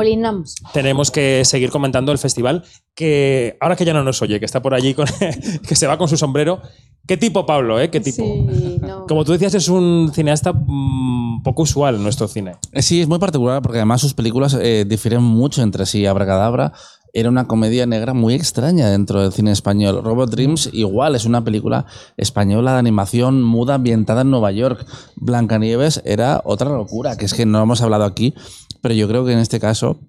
[0.74, 4.62] tenemos que seguir comentando el festival que ahora que ya no nos oye, que está
[4.62, 5.06] por allí, con-
[5.68, 6.62] que se va con su sombrero.
[7.08, 7.80] ¿Qué tipo, Pablo?
[7.80, 7.90] Eh?
[7.92, 8.24] ¿Qué tipo?
[8.24, 9.06] Sí, no.
[9.06, 12.54] Como tú decías, es un cineasta mm, poco usual en nuestro cine.
[12.74, 16.06] Sí, es muy particular porque además sus películas eh, difieren mucho entre sí.
[16.06, 16.74] Abracadabra
[17.16, 20.04] era una comedia negra muy extraña dentro del cine español.
[20.04, 21.86] Robot Dreams igual es una película
[22.18, 24.86] española de animación muda ambientada en Nueva York.
[25.16, 28.34] Blancanieves era otra locura, que es que no hemos hablado aquí,
[28.82, 30.00] pero yo creo que en este caso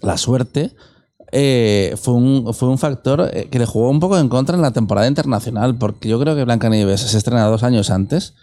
[0.00, 0.76] la suerte
[1.36, 4.62] eh, fue, un, fue un factor eh, que le jugó un poco en contra en
[4.62, 8.34] la temporada internacional, porque yo creo que Blancanieves se estrena dos años antes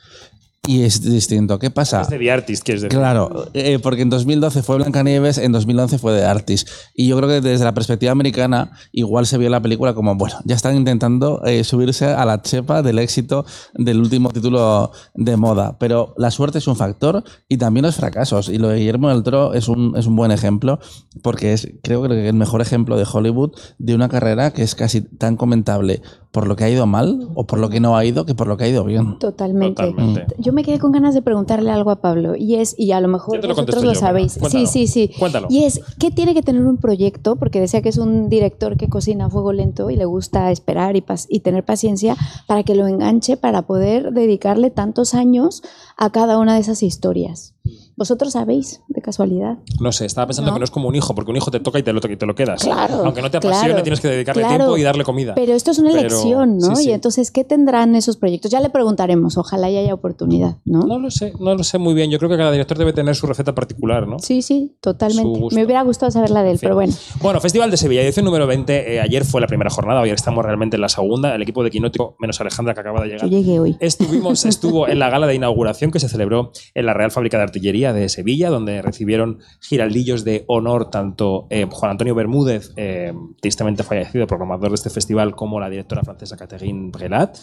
[0.67, 1.58] y es distinto.
[1.58, 2.02] ¿Qué pasa?
[2.02, 2.97] Es de The Artist, quieres decir.
[2.97, 6.69] Claro, eh, porque en 2012 fue Blancanieves, en 2011 fue The Artist.
[6.93, 10.36] Y yo creo que desde la perspectiva americana, igual se vio la película como, bueno,
[10.45, 13.43] ya están intentando eh, subirse a la chepa del éxito
[13.74, 15.78] del último título de moda.
[15.80, 18.47] Pero la suerte es un factor y también los fracasos.
[18.47, 20.80] Y lo de Guillermo del Toro es un, es un buen ejemplo,
[21.24, 25.02] porque es, creo que el mejor ejemplo de Hollywood de una carrera que es casi
[25.02, 28.26] tan comentable por lo que ha ido mal o por lo que no ha ido
[28.26, 29.19] que por lo que ha ido bien.
[29.19, 29.84] Totalmente.
[29.84, 30.36] Totalmente.
[30.38, 33.08] Yo me quedé con ganas de preguntarle algo a Pablo y es, y a lo
[33.08, 34.38] mejor Yo lo vosotros lo yo, sabéis.
[34.50, 35.12] Sí, sí, sí.
[35.18, 35.48] Cuéntalo.
[35.50, 37.36] Y es, ¿qué tiene que tener un proyecto?
[37.36, 40.96] Porque decía que es un director que cocina a fuego lento y le gusta esperar
[40.96, 42.16] y, pas- y tener paciencia
[42.48, 45.62] para que lo enganche, para poder dedicarle tantos años
[45.98, 47.54] a cada una de esas historias.
[48.02, 49.60] ¿Vosotros sabéis, de casualidad?
[49.80, 50.56] No sé, estaba pensando ¿No?
[50.56, 52.18] que no es como un hijo, porque un hijo te toca y te lo, y
[52.18, 52.64] te lo quedas.
[52.64, 54.58] Claro, Aunque no te claro, apasione, tienes que dedicarle claro.
[54.58, 55.36] tiempo y darle comida.
[55.36, 56.76] Pero esto es una Pero- elección, ¿no?
[56.76, 56.90] sí, sí.
[56.90, 58.50] Y entonces, ¿qué tendrán esos proyectos?
[58.50, 60.80] Ya le preguntaremos, ojalá y haya oportunidad, ¿no?
[60.82, 62.10] No lo sé, no lo sé muy bien.
[62.10, 64.18] Yo creo que cada director debe tener su receta particular, ¿no?
[64.18, 65.54] Sí, sí, totalmente.
[65.56, 66.66] Me hubiera gustado saber la de él, fin.
[66.70, 66.94] pero bueno.
[67.22, 68.96] Bueno, Festival de Sevilla, edición número 20.
[68.96, 71.36] Eh, ayer fue la primera jornada, hoy estamos realmente en la segunda.
[71.36, 73.30] El equipo de Quinótico, menos Alejandra, que acaba de Yo llegar.
[73.30, 73.78] llegué hoy.
[73.80, 77.44] Estuvimos, estuvo en la gala de inauguración que se celebró en la Real Fábrica de
[77.44, 83.84] Artillería De Sevilla, donde recibieron giraldillos de honor tanto eh, Juan Antonio Bermúdez, eh, tristemente
[83.84, 87.38] fallecido, programador de este festival, como la directora francesa Catherine Brelat,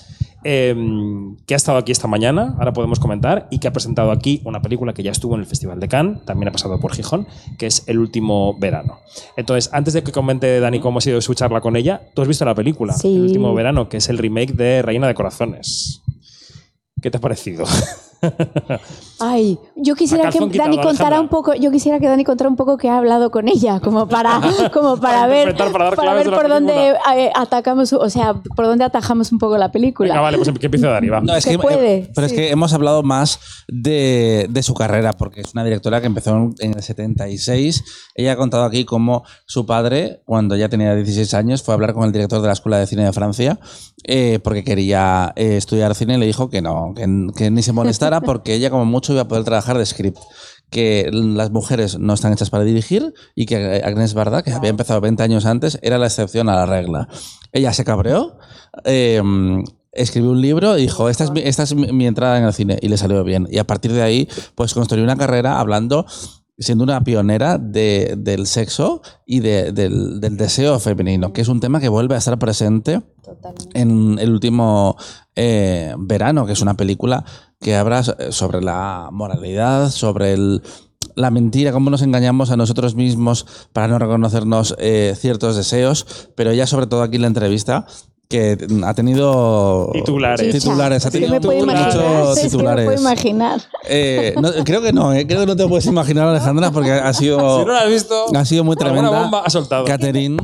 [0.44, 0.74] eh,
[1.46, 4.62] que ha estado aquí esta mañana, ahora podemos comentar, y que ha presentado aquí una
[4.62, 7.26] película que ya estuvo en el Festival de Cannes, también ha pasado por Gijón,
[7.58, 8.98] que es El último verano.
[9.36, 12.28] Entonces, antes de que comente Dani cómo ha sido su charla con ella, tú has
[12.28, 13.14] visto la película, Sí.
[13.14, 16.02] El último verano, que es el remake de Reina de Corazones.
[17.00, 17.64] ¿Qué te ha parecido?
[19.20, 22.56] Ay, yo quisiera que Dani quitado, contara un poco, yo quisiera que Dani contara un
[22.56, 24.40] poco qué ha hablado con ella, como para,
[24.72, 29.32] como para, Para ver, para ver por dónde eh, atacamos, o sea, por dónde atajamos
[29.32, 30.10] un poco la película.
[30.10, 31.20] Venga, vale, pues que empiece Dani, va.
[31.20, 32.34] No, es Se que, puede, eh, pero sí.
[32.34, 36.50] es que hemos hablado más de, de su carrera, porque es una directora que empezó
[36.58, 37.84] en, el 76.
[38.14, 41.92] Ella ha contado aquí cómo su padre, cuando ya tenía 16 años, fue a hablar
[41.92, 43.58] con el director de la Escuela de Cine de Francia,
[44.04, 47.72] eh, porque quería eh, estudiar cine y le dijo que no, que, que ni se
[48.10, 50.18] molestara, porque ella como mucho iba a poder trabajar de script.
[50.70, 55.00] Que las mujeres no están hechas para dirigir y que Agnes Barda, que había empezado
[55.00, 57.08] 20 años antes, era la excepción a la regla.
[57.52, 58.36] Ella se cabreó,
[58.84, 59.22] eh,
[59.92, 62.78] escribió un libro y dijo, esta es, mi, esta es mi, entrada en el cine
[62.82, 63.48] y le salió bien.
[63.50, 66.04] Y a partir de ahí, pues construyó una carrera hablando,
[66.58, 71.60] siendo una pionera de- del sexo y de- del, del deseo femenino, que es un
[71.60, 73.00] tema que vuelve a estar presente
[73.72, 74.96] en el último
[75.34, 77.24] eh, verano, que es una película
[77.60, 80.62] que habla so- sobre la moralidad, sobre el-
[81.14, 86.52] la mentira, cómo nos engañamos a nosotros mismos para no reconocernos eh, ciertos deseos, pero
[86.52, 87.86] ya sobre todo aquí en la entrevista
[88.28, 90.52] que ha tenido Titulares.
[90.54, 92.84] titulares, ha tenido me puedo muchos imaginar, es que me titulares.
[92.84, 93.60] puedo imaginar.
[93.88, 96.92] Eh, no, creo que no, eh, creo que no te lo puedes imaginar, Alejandra, porque
[96.92, 99.10] ha sido, Si no lo has visto, ha sido muy tremenda.
[99.22, 99.84] bomba ha soltado.
[99.86, 100.36] Catherine.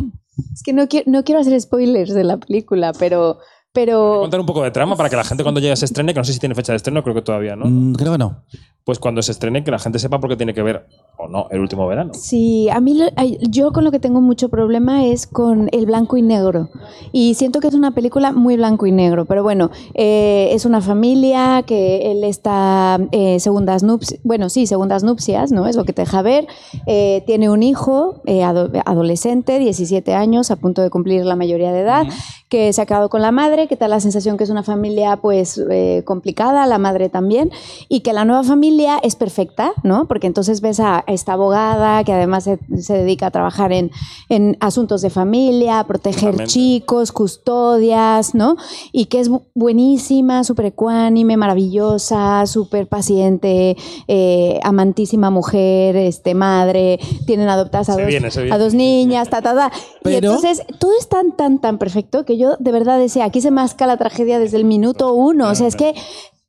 [0.55, 3.38] Es que no quiero, no quiero hacer spoilers de la película, pero,
[3.74, 6.20] pero Contar un poco de trama para que la gente cuando llegue se estrene, que
[6.20, 7.66] no sé si tiene fecha de estreno, creo que todavía no.
[7.66, 8.37] mm, creo que no.
[8.84, 11.46] Pues cuando se estrene, que la gente sepa por qué tiene que ver o no
[11.50, 12.12] el último verano.
[12.12, 13.00] Sí, a mí
[13.48, 16.68] yo con lo que tengo mucho problema es con el blanco y negro.
[17.10, 19.24] Y siento que es una película muy blanco y negro.
[19.24, 25.02] Pero bueno, eh, es una familia que él está eh, segundas nupcias, bueno, sí, segundas
[25.02, 25.66] nupcias, ¿no?
[25.66, 26.46] Es lo que te deja ver.
[26.87, 31.72] Eh, tiene un hijo eh, ado- adolescente, 17 años, a punto de cumplir la mayoría
[31.72, 32.06] de edad,
[32.50, 34.62] que se ha quedado con la madre, que te da la sensación que es una
[34.62, 37.50] familia pues eh, complicada, la madre también,
[37.88, 40.07] y que la nueva familia es perfecta, ¿no?
[40.07, 43.90] Porque entonces ves a esta abogada que además se, se dedica a trabajar en,
[44.29, 46.53] en asuntos de familia, a proteger Totalmente.
[46.53, 48.57] chicos, custodias, ¿no?
[48.92, 53.77] Y que es bu- buenísima, súper ecuánime, maravillosa, súper paciente,
[54.09, 58.55] eh, amantísima mujer, este, madre, tienen adoptadas a, Se dos, viene, se viene.
[58.55, 59.72] a dos niñas, ta, ta, ta.
[60.05, 63.50] Y entonces todo es tan, tan, tan perfecto que yo de verdad decía, aquí se
[63.55, 65.49] masca la tragedia desde el minuto uno.
[65.49, 65.95] O sea, es que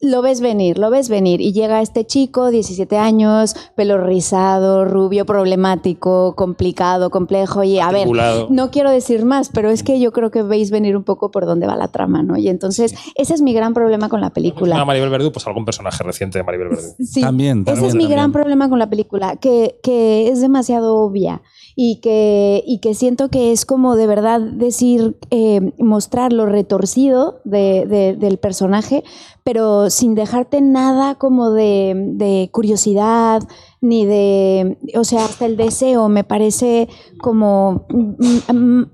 [0.01, 1.41] lo ves venir, lo ves venir.
[1.41, 7.63] Y llega este chico, 17 años, pelo rizado, rubio, problemático, complicado, complejo.
[7.63, 8.07] Y a ver,
[8.49, 11.45] no quiero decir más, pero es que yo creo que veis venir un poco por
[11.45, 12.37] dónde va la trama, ¿no?
[12.37, 14.83] Y entonces, ese es mi gran problema con la A película.
[14.85, 16.87] Maribel Verdú, pues algún personaje reciente de Maribel Verdú.
[17.05, 18.11] Sí, También, ese también, es mi también.
[18.19, 21.41] gran problema con la película, que, que es demasiado obvia
[21.75, 27.41] y que, y que siento que es como de verdad decir, eh, mostrar lo retorcido
[27.43, 29.03] de- de- del personaje,
[29.45, 33.43] pero sin dejarte nada como de, de curiosidad,
[33.79, 36.89] ni de, o sea, hasta el deseo me parece
[37.21, 37.85] como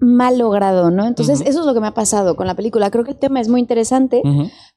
[0.01, 1.07] mal logrado, ¿no?
[1.07, 2.91] Entonces, eso es lo que me ha pasado con la película.
[2.91, 4.21] Creo que el tema es muy interesante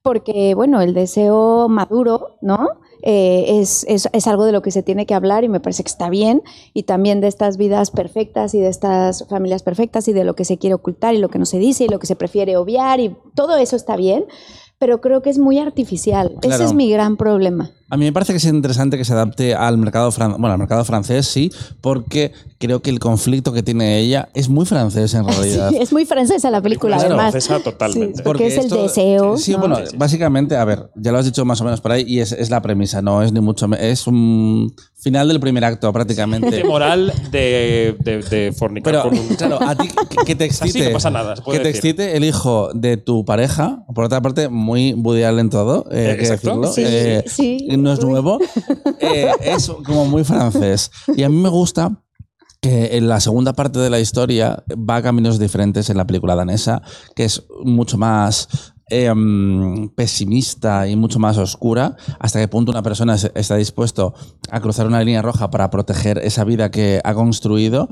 [0.00, 2.68] porque, bueno, el deseo maduro, ¿no?
[3.02, 5.82] Eh, es, es- es algo de lo que se tiene que hablar y me parece
[5.82, 10.12] que está bien, y también de estas vidas perfectas y de estas familias perfectas y
[10.14, 12.06] de lo que se quiere ocultar y lo que no se dice y lo que
[12.06, 14.24] se prefiere obviar y todo eso está bien,
[14.85, 16.33] pero creo que es muy artificial.
[16.42, 16.57] Claro.
[16.57, 17.70] Ese es mi gran problema.
[17.88, 20.59] A mí me parece que es interesante que se adapte al mercado, fran- bueno, al
[20.59, 25.25] mercado francés, sí, porque creo que el conflicto que tiene ella es muy francés en
[25.27, 25.70] realidad.
[25.70, 27.33] Sí, es muy francesa la película, Película además.
[27.33, 28.18] francesa totalmente.
[28.18, 29.38] Sí, porque es el deseo.
[29.38, 29.59] Sí, ¿no?
[29.61, 29.97] bueno, Sí, sí.
[29.97, 32.51] básicamente, a ver, ya lo has dicho más o menos por ahí y es, es
[32.51, 36.50] la premisa, no es ni mucho me- Es un final del primer acto prácticamente.
[36.50, 39.28] Qué moral de, de, de fornicar Pero, con un...
[39.36, 40.86] claro, a ti que- que te así, excite.
[40.86, 41.90] no pasa nada, se puede que te decir.
[41.90, 46.16] excite el hijo de tu pareja, por otra parte, muy budial en todo, eh, hay
[46.16, 46.60] que Exacto.
[46.60, 46.72] decirlo.
[46.72, 47.68] Sí, eh, sí.
[47.78, 48.38] No es nuevo.
[49.00, 50.90] Eh, es como muy francés.
[51.16, 52.00] Y a mí me gusta
[52.60, 56.34] que en la segunda parte de la historia va a caminos diferentes en la película
[56.34, 56.80] danesa,
[57.14, 58.48] que es mucho más
[58.90, 64.14] eh, mm, pesimista y mucho más oscura, hasta qué punto una persona está dispuesto
[64.51, 67.88] a cruzar una línea roja para proteger esa vida que ha construido.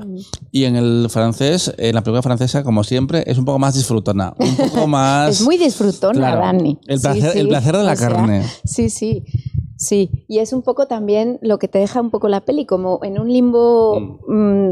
[0.51, 4.33] Y en el francés, en la película francesa, como siempre, es un poco más disfrutona,
[4.37, 5.29] un poco más...
[5.29, 6.41] Es muy disfrutona, Claro.
[6.41, 6.77] Dani.
[6.87, 8.45] El placer- el placer de la sea, carne.
[8.63, 9.23] sí, sí.
[9.83, 12.99] Sí, y es un poco también lo que te deja un poco la peli, como
[13.03, 14.69] en un limbo, mm,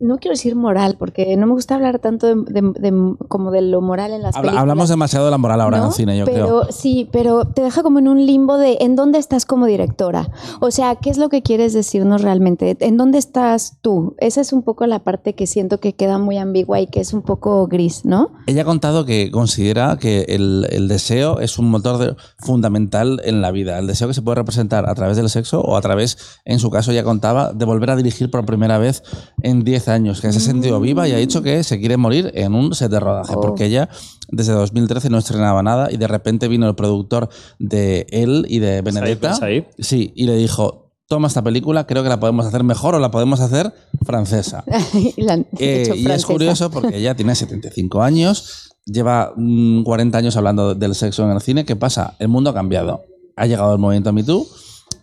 [0.00, 3.62] no quiero decir moral, porque no me gusta hablar tanto de, de- de- como de
[3.62, 4.60] lo moral en las Habla- películas.
[4.62, 5.88] hablamos demasiado de la moral ahora en ¿no?
[5.90, 6.72] el cine, yo pero, creo.
[6.72, 10.30] Sí, pero te deja como en un limbo de en dónde estás como directora.
[10.60, 12.76] O sea, ¿qué es lo que quieres decirnos realmente?
[12.80, 14.14] ¿En dónde estás tú?
[14.18, 17.12] Esa es un poco la parte que siento que queda muy ambigua y que es
[17.12, 18.30] un poco gris, ¿no?
[18.46, 23.50] Ella ha contado que considera que el, el deseo es un motor fundamental en la
[23.52, 23.78] vida.
[23.78, 26.70] El deseo que se puede representar a través del sexo o a través, en su
[26.70, 29.02] caso, ya contaba, de volver a dirigir por primera vez
[29.42, 30.20] en 10 años.
[30.20, 32.90] Que se ha sentido viva y ha dicho que se quiere morir en un set
[32.90, 33.34] de rodaje.
[33.36, 33.40] Oh.
[33.40, 33.88] Porque ella
[34.28, 38.82] desde 2013 no estrenaba nada y de repente vino el productor de él y de
[38.82, 39.34] Benedetta.
[39.34, 39.64] Said.
[39.78, 40.86] Sí, y le dijo.
[41.08, 43.72] Toma esta película, creo que la podemos hacer mejor o la podemos hacer
[44.06, 44.62] francesa.
[45.16, 46.26] Y la han Eh, y es francesa.
[46.28, 51.40] curioso porque ella tiene 75 años, lleva mm, 40 años hablando del sexo en el
[51.40, 51.64] cine.
[51.64, 52.14] ¿Qué pasa?
[52.20, 53.02] El mundo ha cambiado.
[53.36, 54.46] Ha llegado el movimiento Me Too.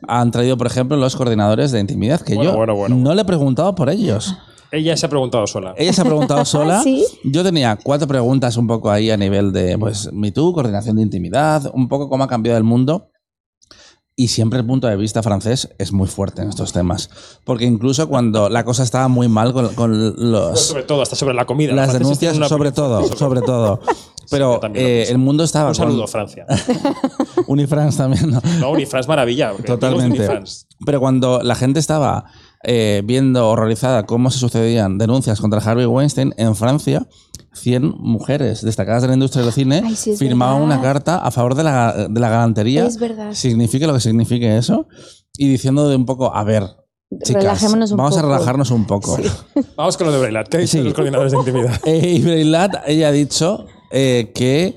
[0.08, 3.22] Han traído, por ejemplo, los coordinadores de intimidad, que Bueno, yo bueno, bueno, no le
[3.22, 4.36] he preguntado por ellos.
[4.72, 5.74] Ella se ha preguntado sola.
[5.78, 6.82] Ella se ha preguntado sola.
[6.84, 7.06] ¿Sí?
[7.24, 11.04] Yo tenía cuatro preguntas un poco ahí a nivel de pues, Me Too, coordinación de
[11.04, 13.10] intimidad, un poco cómo ha cambiado el mundo.
[14.20, 17.12] Y siempre el punto de vista francés es muy fuerte en estos temas.
[17.44, 21.16] Porque incluso cuando la cosa estaba muy mal con, con Pues los, sobre todo, hasta
[21.16, 21.72] sobre la comida.
[21.74, 23.80] las denuncias una sobre todo, sobre todo.
[24.32, 26.48] Pero eh, el mundo estaba Un saludo, con Francia.
[27.48, 28.32] Unifrance también.
[28.32, 28.42] ¿no?
[28.60, 29.54] No, Unifrance maravilla.
[29.64, 30.18] Totalmente.
[30.18, 30.66] Unifrance.
[30.84, 32.26] Pero cuando la gente estaba
[32.70, 37.08] eh, viendo horrorizada cómo se sucedían denuncias contra Harvey Weinstein en Francia,
[37.54, 40.78] 100 mujeres destacadas de la industria del cine Ay, sí, es firmaban verdad.
[40.78, 42.86] una carta a favor de la, de la galantería.
[42.86, 43.34] Es verdad.
[43.34, 44.88] Signifique lo que signifique eso.
[45.38, 46.64] Y diciendo de un poco, a ver,
[47.24, 48.26] chicas, Relajémonos un vamos poco.
[48.28, 49.18] a relajarnos un poco.
[49.78, 50.48] Vamos con lo de Breilat.
[50.50, 50.86] ¿Qué dicen Sí.
[50.86, 51.80] los coordinadores de intimidad?
[51.86, 54.76] Eh, y Breilat, ella ha dicho eh, que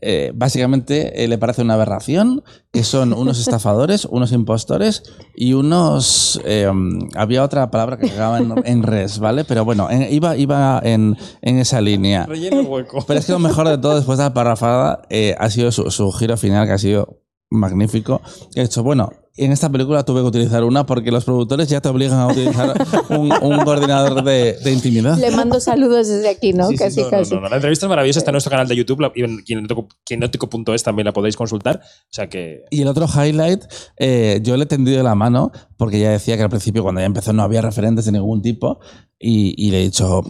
[0.00, 5.02] eh, básicamente eh, le parece una aberración, que son unos estafadores, unos impostores
[5.34, 6.40] y unos...
[6.44, 6.70] eh,
[7.16, 9.44] había otra palabra que acababa en, en res, ¿vale?
[9.44, 12.26] Pero bueno, en- iba, iba en, en esa línea.
[12.26, 13.04] Relleno el hueco.
[13.06, 15.90] Pero es que lo mejor de todo, después de la parrafada, eh, ha sido su,
[15.90, 18.20] su giro final, que ha sido magnífico.
[18.54, 21.88] He dicho, bueno, en esta película tuve que utilizar una porque los productores ya te
[21.88, 22.74] obligan a utilizar
[23.10, 25.16] un, un coordinador de, de intimidad.
[25.16, 26.66] Le mando saludos desde aquí, ¿no?
[26.68, 27.34] Sí, sí, casi, No, no, casi.
[27.34, 27.48] no, no.
[27.48, 30.82] La entrevista es maravillosa, está en nuestro canal de YouTube la- y en quinótico- quinótico.es
[30.82, 31.80] también la podéis consultar.
[31.84, 33.62] O sea que Y el otro highlight,
[33.96, 37.06] eh, yo le he tendido la mano porque ya decía que al principio, cuando ya
[37.06, 38.80] empezó, no había referentes de ningún tipo.
[39.20, 40.22] Y, y le he dicho.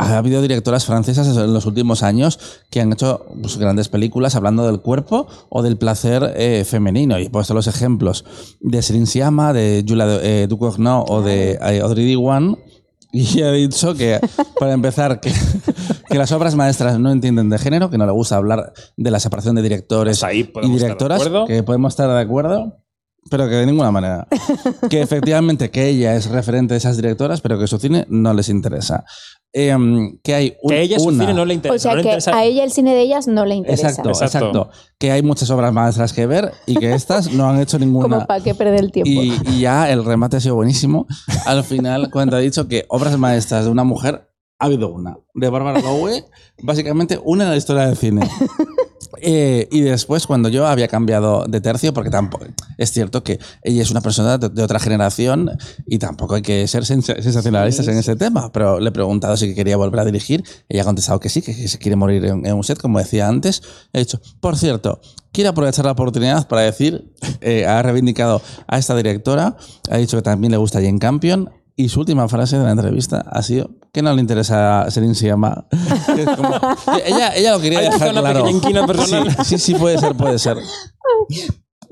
[0.00, 2.38] Ha habido directoras francesas en los últimos años
[2.70, 7.18] que han hecho pues, grandes películas hablando del cuerpo o del placer eh, femenino.
[7.18, 8.24] Y he puesto los ejemplos
[8.60, 12.56] de Céline Sciamma, de Julia eh, Ducournau o de eh, Audrey Diwan.
[13.12, 14.20] Y he dicho que,
[14.58, 15.32] para empezar, que,
[16.08, 19.18] que las obras maestras no entienden de género, que no le gusta hablar de la
[19.18, 22.80] separación de directores Pues ahí y directoras, que podemos estar de acuerdo,
[23.28, 24.28] pero que de ninguna manera.
[24.90, 28.48] que efectivamente que ella es referente de esas directoras, pero que su cine no les
[28.48, 29.04] interesa.
[29.52, 31.74] Em, que hay un- que a ella su una- cine no le interesa.
[31.76, 33.88] O sea no le que interesa- a ella el cine de ellas no le interesa.
[33.88, 34.38] Exacto, Exacto.
[34.38, 38.02] exacto, Que hay muchas obras maestras que ver y que estas no han hecho ninguna.
[38.16, 39.10] Como para qué perder el tiempo.
[39.10, 41.06] Y, y ya el remate ha sido buenísimo.
[41.46, 44.28] Al final, cuando ha dicho que obras maestras de una mujer,
[44.60, 45.16] ha habido una.
[45.34, 46.24] De Bárbara Lowe,
[46.62, 48.28] básicamente una en la historia del cine.
[49.20, 52.46] Eh, y después, cuando yo había cambiado de tercio, porque tampoco
[52.78, 55.50] es cierto que ella es una persona de, de otra generación
[55.86, 59.54] y tampoco hay que ser sens- sensacionalistas en ese tema, pero le he preguntado si
[59.54, 60.44] quería volver a dirigir.
[60.68, 62.98] Ella ha contestado que sí, que, que se quiere morir en, en un set, como
[62.98, 63.62] decía antes.
[63.92, 65.00] He dicho, por cierto,
[65.32, 69.56] quiero aprovechar la oportunidad para decir, eh, ha reivindicado a esta directora,
[69.90, 71.50] ha dicho que también le gusta Jane Campion.
[71.76, 74.94] Y su última frase de la entrevista ha sido que no le interesa es
[76.36, 76.54] como-
[77.04, 78.40] ella, ella lo quería Hay dejar una claro.
[78.44, 79.30] pequeña inquina personal.
[79.44, 80.58] Sí, sí, sí, puede ser, puede ser.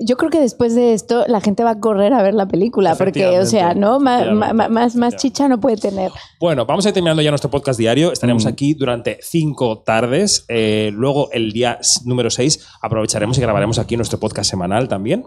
[0.01, 2.95] Yo creo que después de esto la gente va a correr a ver la película,
[2.95, 3.99] porque, o sea, ¿no?
[3.99, 6.09] Más, más chicha no puede tener.
[6.39, 8.13] Bueno, vamos a ir terminando ya nuestro podcast diario.
[8.13, 8.47] Estaremos Mm.
[8.47, 10.45] aquí durante cinco tardes.
[10.47, 15.25] Eh, luego, el día número 6, aprovecharemos y grabaremos aquí nuestro podcast semanal también.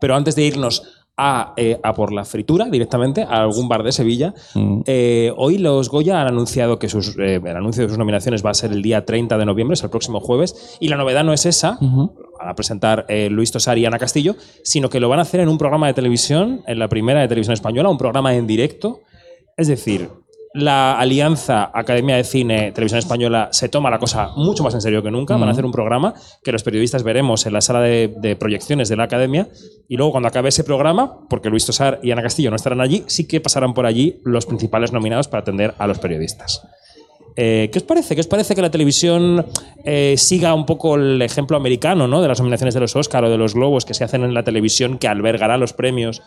[0.00, 0.82] Pero antes de irnos
[1.16, 4.80] a, eh, a por la fritura directamente a algún bar de Sevilla, Mm.
[4.86, 8.50] eh, hoy los Goya han anunciado que sus, eh, el anuncio de sus nominaciones va
[8.50, 10.76] a ser el día 30 de noviembre, es el próximo jueves.
[10.80, 12.14] Y la novedad no es esa, Ujú.
[12.38, 15.48] van a presentar Luis Tosar y Ana Castillo, sino que lo van a hacer en
[15.48, 19.00] un programa de televisión, en la primera de televisión española, un programa en directo.
[19.56, 20.08] Es decir,
[20.54, 25.02] la alianza Academia de Cine Televisión Española se toma la cosa mucho más en serio
[25.02, 25.36] que nunca.
[25.36, 28.88] Van a hacer un programa que los periodistas veremos en la sala de, de proyecciones
[28.88, 29.48] de la Academia.
[29.88, 33.04] Y luego, cuando acabe ese programa, porque Luis Tosar y Ana Castillo no estarán allí,
[33.06, 36.62] sí que pasarán por allí los principales nominados para atender a los periodistas.
[37.36, 38.14] Eh, ¿Qué os parece?
[38.14, 39.46] ¿Qué os parece que la televisión
[39.84, 42.20] eh, siga un poco el ejemplo americano, ¿no?
[42.20, 44.42] De las nominaciones de los Oscar o de los Globos que se hacen en la
[44.42, 46.22] televisión que albergará los premios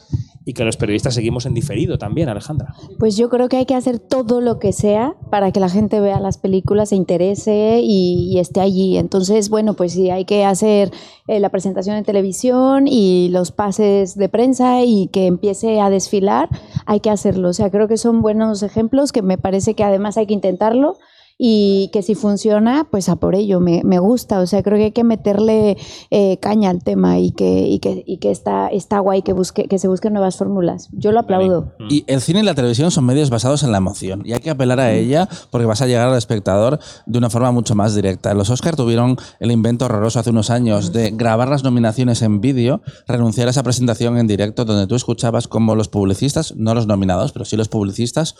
[0.45, 2.75] y que los periodistas seguimos en diferido también, Alejandra.
[2.99, 5.99] Pues yo creo que hay que hacer todo lo que sea para que la gente
[5.99, 8.97] vea las películas, se interese y, esté allí.
[8.97, 10.91] Entonces, bueno, pues sí, hay que hacer
[11.27, 16.49] eh, la presentación en televisión y los pases de prensa y que empiece a desfilar,
[16.85, 17.49] hay que hacerlo.
[17.49, 20.97] O sea, creo que son buenos ejemplos que me parece que además hay que intentarlo
[21.37, 24.85] y que si funciona, pues a por ello, me, me gusta, o sea, creo que
[24.85, 25.77] hay que meterle
[26.09, 29.67] eh, caña al tema y que, y que, y que está, está guay que, busque,
[29.67, 30.89] que se busquen nuevas fórmulas.
[30.93, 31.73] Yo lo aplaudo.
[31.89, 34.49] Y el cine y la televisión son medios basados en la emoción y hay que
[34.49, 38.33] apelar a ella porque vas a llegar al espectador de una forma mucho más directa.
[38.33, 42.81] Los Oscar tuvieron el invento horroroso hace unos años de grabar las nominaciones en vídeo,
[43.07, 47.33] renunciar a esa presentación en directo donde tú escuchabas como los publicistas, no los nominados,
[47.33, 48.35] pero sí los publicistas,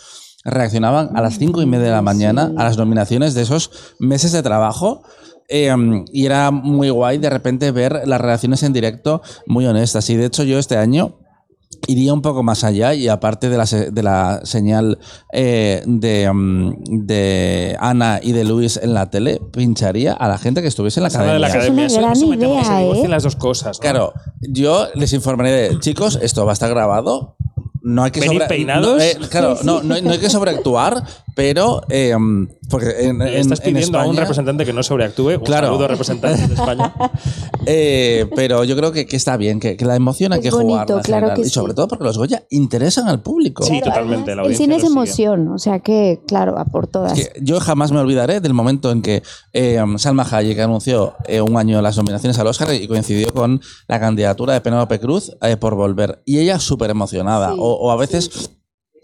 [0.46, 4.32] reaccionaban a las cinco y media de la mañana a las nominaciones de esos meses
[4.32, 5.02] de trabajo.
[5.50, 5.72] eh,
[6.12, 10.10] y era muy guay de repente ver las reacciones en directo muy honestas.
[10.10, 11.20] Y de hecho yo este año
[11.88, 14.98] iría un poco más allá y aparte de la, se- de la señal
[15.34, 20.64] eh, de, mm, de Ana y de Luis en la tele, pincharía a la gente
[20.64, 21.86] que estuviese en la Esa de la academia.
[21.86, 22.18] Es una gran
[22.56, 22.62] idea,
[22.98, 23.02] ¿eh?
[23.80, 27.36] Claro, yo les informaré de, chicos, esto va a estar grabado.
[27.88, 28.98] No hay que Venid sobre- peinados.
[28.98, 31.04] no, eh, claro, no, no, hay- no hay que sobreactuar,
[31.36, 32.16] pero eh,
[32.68, 35.36] porque en, Y en- estás en pidiendo a un representante que no sobreactúe.
[35.38, 35.68] Un Claro.
[35.68, 36.94] saludo representante de España.
[37.68, 40.62] Eh, pero yo creo que, que está bien, que, que la emoción hay Es que
[40.62, 41.76] en claro que y sobre sí.
[41.76, 43.64] todo porque los Goya interesan al público.
[43.64, 44.32] Sí, Claro, totalmente.
[44.32, 47.18] además, la el cine es emoción, o sea que, claro, a por todas.
[47.18, 49.24] Es que yo jamás me olvidaré del momento en que
[49.54, 54.00] eh, Salma Hayek anunció eh, un año las nominaciones al Oscar y coincidió con la
[54.00, 56.22] candidatura de Penélope Cruz eh, por volver.
[56.26, 57.50] Y ella súper emocionada.
[57.50, 58.52] Sí, o, o a veces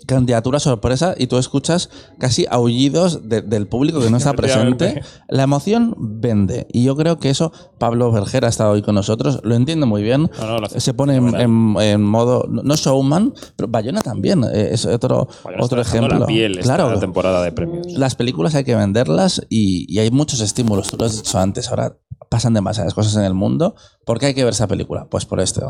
[0.07, 5.03] candidatura sorpresa y tú escuchas casi aullidos de- del público que no está presente.
[5.29, 6.65] La emoción vende.
[6.73, 10.01] Y yo creo que eso, Pablo Berger ha estado hoy con nosotros, lo entiende muy
[10.01, 10.31] bien.
[10.39, 14.43] No, no, Se pone en, en- en modo, no showman, pero Bayona también.
[14.43, 16.17] eh, es otro, Bayona otro está ejemplo.
[16.19, 17.85] la piel claro, temporada de premios.
[17.93, 20.89] las películas hay que venderlas y, y hay muchos estímulos.
[20.89, 21.95] Tú lo has dicho antes, ahora
[22.27, 23.75] pasan demasiadas cosas en el mundo.
[24.03, 25.05] ¿Por qué hay que ver esa película?
[25.11, 25.69] Pues por esto.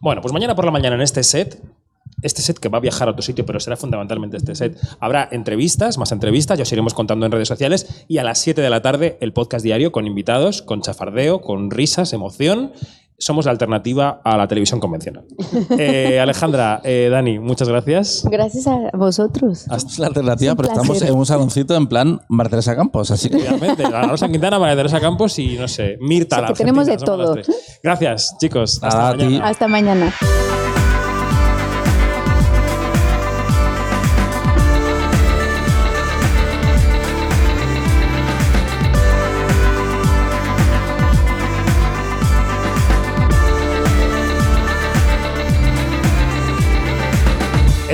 [0.00, 1.62] Bueno, pues mañana por la mañana en este set,
[2.22, 5.28] este set que va a viajar a otro sitio, pero será fundamentalmente este set, habrá
[5.30, 8.70] entrevistas, más entrevistas, ya os iremos contando en redes sociales, y a las 7 de
[8.70, 12.72] la tarde el podcast diario con invitados, con chafardeo, con risas, emoción.
[13.18, 15.24] Somos la alternativa a la televisión convencional.
[15.78, 18.24] Eh, Alejandra, eh, Dani, muchas gracias.
[18.30, 19.66] Gracias a vosotros.
[19.98, 23.10] La alternativa, pero estamos en un saloncito en plan Marteresa Campos.
[23.10, 26.36] Así que Realmente, la Rosa Quintana, María Teresa Campos y no sé, Mirta.
[26.36, 27.36] Sí, la que tenemos de todo.
[27.82, 28.80] Gracias, chicos.
[28.82, 29.48] Mañana.
[29.48, 30.14] Hasta mañana.